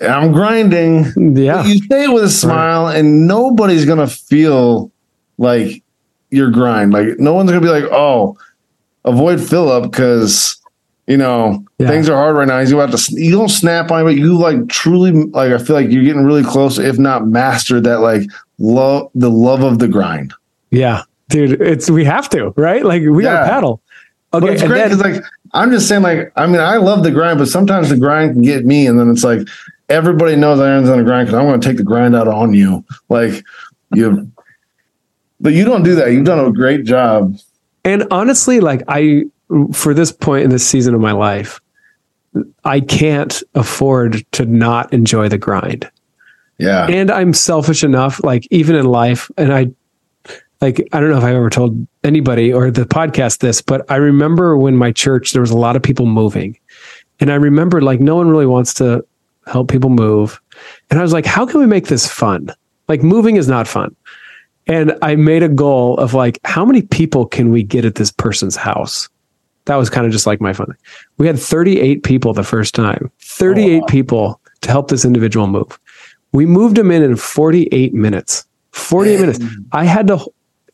I'm 0.00 0.32
grinding. 0.32 1.04
yeah. 1.36 1.62
But 1.62 1.66
you 1.66 1.78
say 1.88 2.04
it 2.04 2.12
with 2.12 2.24
a 2.24 2.28
smile, 2.30 2.88
and 2.88 3.26
nobody's 3.28 3.84
gonna 3.84 4.08
feel 4.08 4.90
like 5.38 5.82
your 6.30 6.50
grind. 6.50 6.92
Like 6.92 7.18
no 7.18 7.34
one's 7.34 7.50
gonna 7.50 7.60
be 7.60 7.68
like, 7.68 7.84
"Oh, 7.92 8.36
avoid 9.04 9.40
Philip 9.40 9.90
because 9.90 10.56
you 11.12 11.16
know 11.18 11.64
Yeah. 11.78 11.88
things 11.88 12.08
are 12.08 12.16
hard 12.16 12.34
right 12.36 12.48
now." 12.48 12.58
He's 12.60 12.72
about 12.72 12.90
to. 12.92 12.98
You 13.14 13.32
don't 13.32 13.48
snap 13.50 13.90
on 13.90 14.00
him, 14.00 14.06
but 14.06 14.16
you 14.16 14.36
like 14.38 14.68
truly 14.68 15.12
like. 15.12 15.52
I 15.52 15.58
feel 15.58 15.76
like 15.76 15.90
you're 15.90 16.04
getting 16.04 16.24
really 16.24 16.42
close, 16.44 16.78
if 16.78 16.98
not 16.98 17.26
mastered 17.28 17.84
that 17.84 18.00
like 18.00 18.22
love 18.58 19.10
the 19.14 19.30
love 19.30 19.62
of 19.62 19.78
the 19.78 19.88
grind. 19.88 20.32
Yeah, 20.70 21.02
dude, 21.28 21.60
it's 21.60 21.90
we 21.90 22.04
have 22.04 22.28
to, 22.30 22.52
right? 22.56 22.84
Like 22.84 23.02
we 23.02 23.22
got 23.22 23.32
Yeah. 23.34 23.40
to 23.44 23.50
paddle. 23.50 23.80
But 24.30 24.44
Okay, 24.44 24.54
it's 24.54 24.62
great 24.62 24.84
because 24.84 25.00
like 25.00 25.22
I'm 25.52 25.70
just 25.70 25.86
saying, 25.88 26.02
like 26.02 26.32
I 26.36 26.46
mean, 26.46 26.60
I 26.60 26.76
love 26.78 27.02
the 27.02 27.10
grind, 27.10 27.38
but 27.38 27.48
sometimes 27.48 27.90
the 27.90 27.96
grind 27.98 28.32
can 28.34 28.42
get 28.42 28.64
me, 28.64 28.86
and 28.86 28.98
then 28.98 29.10
it's 29.10 29.22
like 29.24 29.40
everybody 29.88 30.36
knows 30.36 30.58
Arron's 30.58 30.88
on 30.88 30.96
the 30.98 31.04
grind 31.04 31.26
because 31.28 31.38
I'm 31.38 31.46
going 31.46 31.60
to 31.60 31.68
take 31.68 31.76
the 31.76 31.82
grind 31.92 32.16
out 32.16 32.26
on 32.28 32.54
you. 32.54 32.82
Like 33.10 33.44
you, 33.94 34.30
but 35.40 35.52
you 35.52 35.64
don't 35.66 35.82
do 35.82 35.94
that. 35.96 36.12
You've 36.12 36.24
done 36.24 36.38
a 36.44 36.50
great 36.52 36.84
job. 36.84 37.36
and 37.84 38.04
honestly, 38.10 38.60
like 38.60 38.82
I, 38.88 39.24
for 39.72 39.94
this 39.94 40.12
point 40.12 40.44
in 40.44 40.50
this 40.50 40.66
season 40.66 40.94
of 40.94 41.00
my 41.00 41.12
life, 41.12 41.60
I 42.64 42.80
can't 42.80 43.42
afford 43.54 44.24
to 44.32 44.46
not 44.46 44.92
enjoy 44.92 45.28
the 45.28 45.38
grind. 45.38 45.90
Yeah, 46.58 46.86
And 46.86 47.10
I'm 47.10 47.34
selfish 47.34 47.82
enough, 47.82 48.22
like 48.22 48.46
even 48.50 48.76
in 48.76 48.86
life, 48.86 49.30
and 49.36 49.52
I, 49.52 49.70
like 50.60 50.86
I 50.92 51.00
don't 51.00 51.10
know 51.10 51.18
if 51.18 51.24
I've 51.24 51.34
ever 51.34 51.50
told 51.50 51.86
anybody 52.04 52.52
or 52.52 52.70
the 52.70 52.84
podcast 52.84 53.38
this, 53.38 53.60
but 53.60 53.84
I 53.90 53.96
remember 53.96 54.56
when 54.56 54.76
my 54.76 54.92
church 54.92 55.32
there 55.32 55.40
was 55.42 55.50
a 55.50 55.56
lot 55.56 55.74
of 55.74 55.82
people 55.82 56.06
moving, 56.06 56.56
and 57.18 57.32
I 57.32 57.34
remember 57.34 57.80
like 57.80 58.00
no 58.00 58.14
one 58.14 58.28
really 58.28 58.46
wants 58.46 58.74
to 58.74 59.04
help 59.46 59.70
people 59.70 59.90
move, 59.90 60.40
and 60.90 61.00
I 61.00 61.02
was 61.02 61.12
like, 61.12 61.26
how 61.26 61.44
can 61.46 61.58
we 61.58 61.66
make 61.66 61.88
this 61.88 62.06
fun? 62.06 62.48
Like 62.86 63.02
moving 63.02 63.36
is 63.36 63.48
not 63.48 63.66
fun. 63.66 63.96
And 64.66 64.96
I 65.02 65.16
made 65.16 65.42
a 65.42 65.48
goal 65.48 65.96
of 65.98 66.14
like, 66.14 66.38
how 66.44 66.64
many 66.64 66.82
people 66.82 67.26
can 67.26 67.50
we 67.50 67.62
get 67.62 67.84
at 67.84 67.96
this 67.96 68.12
person's 68.12 68.54
house? 68.54 69.08
That 69.66 69.76
was 69.76 69.88
kind 69.90 70.06
of 70.06 70.12
just 70.12 70.26
like 70.26 70.40
my 70.40 70.52
fun. 70.52 70.74
We 71.18 71.26
had 71.26 71.38
38 71.38 72.02
people 72.02 72.32
the 72.32 72.42
first 72.44 72.74
time, 72.74 73.10
38 73.20 73.76
Oh, 73.76 73.78
wow. 73.80 73.86
people 73.86 74.40
to 74.62 74.68
help 74.70 74.88
this 74.88 75.04
individual 75.04 75.46
move. 75.46 75.78
We 76.32 76.46
moved 76.46 76.78
him 76.78 76.90
in 76.90 77.02
in 77.02 77.16
48 77.16 77.94
minutes. 77.94 78.46
48 78.72 79.20
minutes. 79.20 79.38
I 79.72 79.84
had 79.84 80.06
to, 80.08 80.18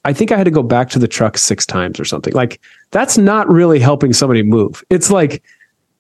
I 0.05 0.13
think 0.13 0.31
I 0.33 0.37
had 0.37 0.45
to 0.45 0.51
go 0.51 0.63
back 0.63 0.89
to 0.91 0.99
the 0.99 1.09
truck 1.09 1.37
six 1.37 1.67
times 1.67 1.99
or 1.99 2.05
something. 2.05 2.33
Like, 2.33 2.61
that's 2.93 3.19
not 3.19 3.49
really 3.51 3.81
helping 3.81 4.13
somebody 4.13 4.43
move. 4.43 4.83
It's 4.89 5.11
like, 5.11 5.43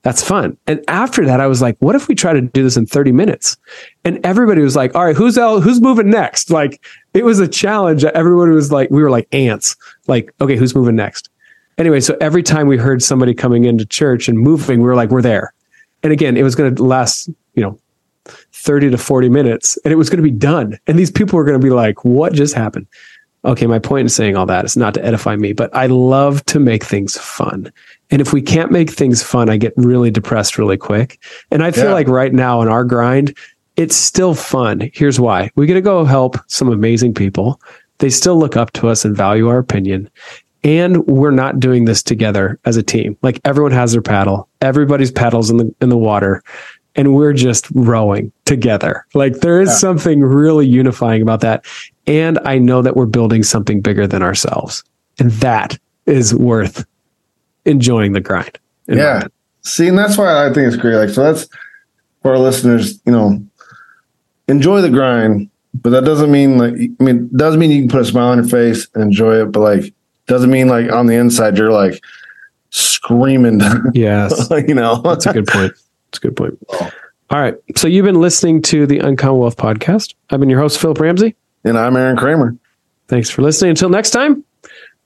that's 0.03 0.23
fun. 0.23 0.57
And 0.69 0.83
after 0.87 1.27
that, 1.27 1.41
I 1.41 1.49
was 1.49 1.61
like, 1.61 1.77
what 1.81 1.97
if 1.97 2.07
we 2.07 2.15
try 2.15 2.33
to 2.33 2.41
do 2.41 2.63
this 2.63 2.77
in 2.77 2.87
30 2.87 3.11
minutes? 3.11 3.57
And 4.05 4.25
everybody 4.25 4.63
was 4.63 4.77
like, 4.77 4.95
all 4.95 5.05
right, 5.05 5.17
who's 5.17 5.35
who's 5.37 5.81
moving 5.81 6.09
next? 6.09 6.51
Like, 6.51 6.81
it 7.15 7.25
was 7.25 7.41
a 7.41 7.49
challenge. 7.49 8.05
Everyone 8.05 8.53
was 8.53 8.71
like, 8.71 8.91
we 8.91 9.03
were 9.03 9.11
like 9.11 9.27
ants. 9.33 9.77
Like, 10.07 10.33
okay, 10.41 10.57
who's 10.57 10.75
moving 10.75 10.95
next? 10.95 11.29
Anyway, 11.79 12.01
so 12.01 12.17
every 12.21 12.43
time 12.43 12.67
we 12.67 12.77
heard 12.77 13.03
somebody 13.03 13.33
coming 13.33 13.65
into 13.65 13.87
church 13.87 14.29
and 14.29 14.39
moving, 14.39 14.81
we 14.81 14.87
were 14.87 14.97
like, 14.97 15.11
we're 15.11 15.23
there. 15.23 15.53
And 16.03 16.13
again, 16.13 16.37
it 16.37 16.43
was 16.43 16.55
going 16.55 16.75
to 16.75 16.83
last, 16.83 17.29
you 17.55 17.63
know, 17.63 17.79
30 18.53 18.91
to 18.91 18.99
40 18.99 19.29
minutes 19.29 19.79
and 19.85 19.93
it 19.93 19.97
was 19.97 20.11
going 20.11 20.19
to 20.19 20.23
be 20.23 20.31
done. 20.31 20.79
And 20.87 20.99
these 20.99 21.11
people 21.11 21.37
were 21.37 21.45
going 21.45 21.59
to 21.59 21.65
be 21.65 21.73
like, 21.73 22.05
what 22.05 22.33
just 22.35 22.55
happened? 22.55 22.87
Okay, 23.45 23.67
my 23.67 23.79
point 23.79 24.03
in 24.03 24.09
saying 24.09 24.37
all 24.37 24.47
that 24.47 24.65
is 24.65 24.77
not 24.77 24.95
to 24.95 25.05
edify 25.05 25.37
me, 25.37 25.53
but 25.53 25.75
I 25.75 25.87
love 25.87 26.45
to 26.47 26.59
make 26.59 26.83
things 26.85 27.17
fun. 27.17 27.73
And 28.11 28.21
if 28.21 28.33
we 28.33 28.43
can't 28.43 28.73
make 28.73 28.91
things 28.91 29.23
fun, 29.23 29.49
I 29.49 29.57
get 29.57 29.73
really 29.77 30.11
depressed 30.11 30.59
really 30.59 30.77
quick. 30.77 31.21
And 31.51 31.63
I 31.63 31.71
feel 31.71 31.85
Yeah. 31.87 31.93
like 31.93 32.09
right 32.09 32.35
now 32.35 32.61
in 32.61 32.69
our 32.69 32.85
grind, 32.85 33.37
it's 33.77 33.95
still 33.95 34.35
fun. 34.35 34.91
Here's 34.93 35.21
why 35.21 35.51
we 35.55 35.67
get 35.67 35.75
to 35.75 35.81
go 35.81 36.05
help 36.05 36.37
some 36.49 36.69
amazing 36.69 37.15
people. 37.15 37.61
They 37.99 38.11
still 38.11 38.37
look 38.37 38.57
up 38.57 38.73
to 38.73 38.89
us 38.89 39.05
and 39.05 39.17
value 39.17 39.49
our 39.49 39.59
opinion. 39.59 40.11
And 40.65 41.07
we're 41.07 41.31
not 41.31 41.61
doing 41.61 41.85
this 41.85 42.03
together 42.03 42.59
as 42.65 42.77
a 42.77 42.83
team. 42.83 43.17
Like 43.23 43.41
everyone 43.45 43.73
has 43.73 43.93
their 43.93 44.03
paddle, 44.03 44.49
everybody's 44.61 45.13
paddles 45.13 45.51
in 45.51 45.57
the 45.59 45.75
in 45.81 45.89
the 45.89 45.97
water, 45.97 46.43
and 46.97 47.15
we're 47.15 47.33
just 47.33 47.69
rowing 47.75 48.33
together. 48.45 49.07
Like 49.15 49.35
there 49.41 49.61
is 49.61 49.69
Yeah. 49.69 49.75
something 49.77 50.21
really 50.21 50.67
unifying 50.67 51.23
about 51.23 51.41
that. 51.43 51.65
And 52.07 52.39
I 52.45 52.59
know 52.59 52.83
that 52.83 52.97
we're 52.97 53.07
building 53.07 53.43
something 53.45 53.81
bigger 53.81 54.07
than 54.07 54.23
ourselves. 54.23 54.83
And 55.21 55.31
that 55.33 55.79
is 56.07 56.35
worth 56.35 56.85
enjoying 57.65 58.13
the 58.13 58.21
grind. 58.21 58.59
yeah. 58.89 59.25
See, 59.63 59.87
and 59.89 59.99
that's 59.99 60.17
why 60.17 60.47
I 60.47 60.53
think 60.53 60.67
it's 60.67 60.77
great. 60.77 60.97
Like, 60.97 61.11
so 61.11 61.23
that's 61.33 61.47
for 62.23 62.31
our 62.33 62.39
listeners. 62.39 62.99
You 63.05 63.13
know, 63.13 63.45
enjoy 64.49 64.81
the 64.81 64.89
grind, 64.91 65.51
but 65.75 65.91
that 65.91 66.05
doesn't 66.05 66.31
mean 66.31 66.57
like. 66.59 66.73
I 66.73 67.05
mean, 67.05 67.17
it 67.33 67.37
does 67.37 67.57
mean 67.57 67.71
you 67.71 67.83
can 67.83 67.91
put 67.91 68.01
a 68.01 68.05
smile 68.05 68.29
on 68.29 68.39
your 68.39 68.49
face 68.49 68.89
and 68.95 69.03
enjoy 69.03 69.43
it, 69.43 69.53
but 69.53 69.61
like, 69.61 69.93
doesn't 70.29 70.51
mean 70.51 70.69
like 70.69 70.93
on 70.93 71.07
the 71.07 71.15
inside 71.15 71.57
you're 71.59 71.73
like 71.73 72.01
screaming. 72.71 73.61
Yes. 73.95 74.49
you 74.69 74.75
know, 74.75 74.97
That's 75.03 75.27
a 75.27 75.33
good 75.33 75.47
point. 75.49 75.73
That's 76.11 76.19
a 76.19 76.21
good 76.21 76.37
point. 76.37 76.59
All 77.31 77.41
right. 77.41 77.57
So 77.77 77.89
you've 77.89 78.05
been 78.07 78.21
listening 78.21 78.63
to 78.63 78.87
the 78.87 79.01
Uncommon 79.01 79.39
Wealth 79.41 79.57
podcast. 79.57 80.15
I've 80.31 80.41
been 80.41 80.49
your 80.51 80.61
host, 80.61 80.79
Philip 80.81 81.01
Ramsey. 81.01 81.35
and 81.65 81.77
I'm 81.79 81.97
Arron 81.97 82.17
Kramer. 82.17 82.57
Thanks 83.09 83.29
for 83.31 83.43
listening. 83.43 83.71
Until 83.71 83.89
next 83.89 84.11
time, 84.11 84.45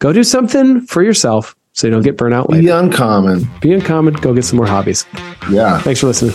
go 0.00 0.12
do 0.12 0.22
something 0.24 0.82
for 0.82 1.02
yourself 1.02 1.56
so 1.72 1.86
you 1.86 1.92
don't 1.92 2.02
get 2.02 2.16
burnt 2.16 2.34
out 2.34 2.50
Be 2.50 2.68
uncommon. 2.68 3.48
Be 3.60 3.72
uncommon. 3.72 4.14
Go 4.14 4.34
get 4.34 4.44
some 4.44 4.56
more 4.58 4.66
hobbies. 4.66 5.06
Yeah. 5.50 5.78
Thanks 5.80 6.00
for 6.00 6.06
listening. 6.08 6.34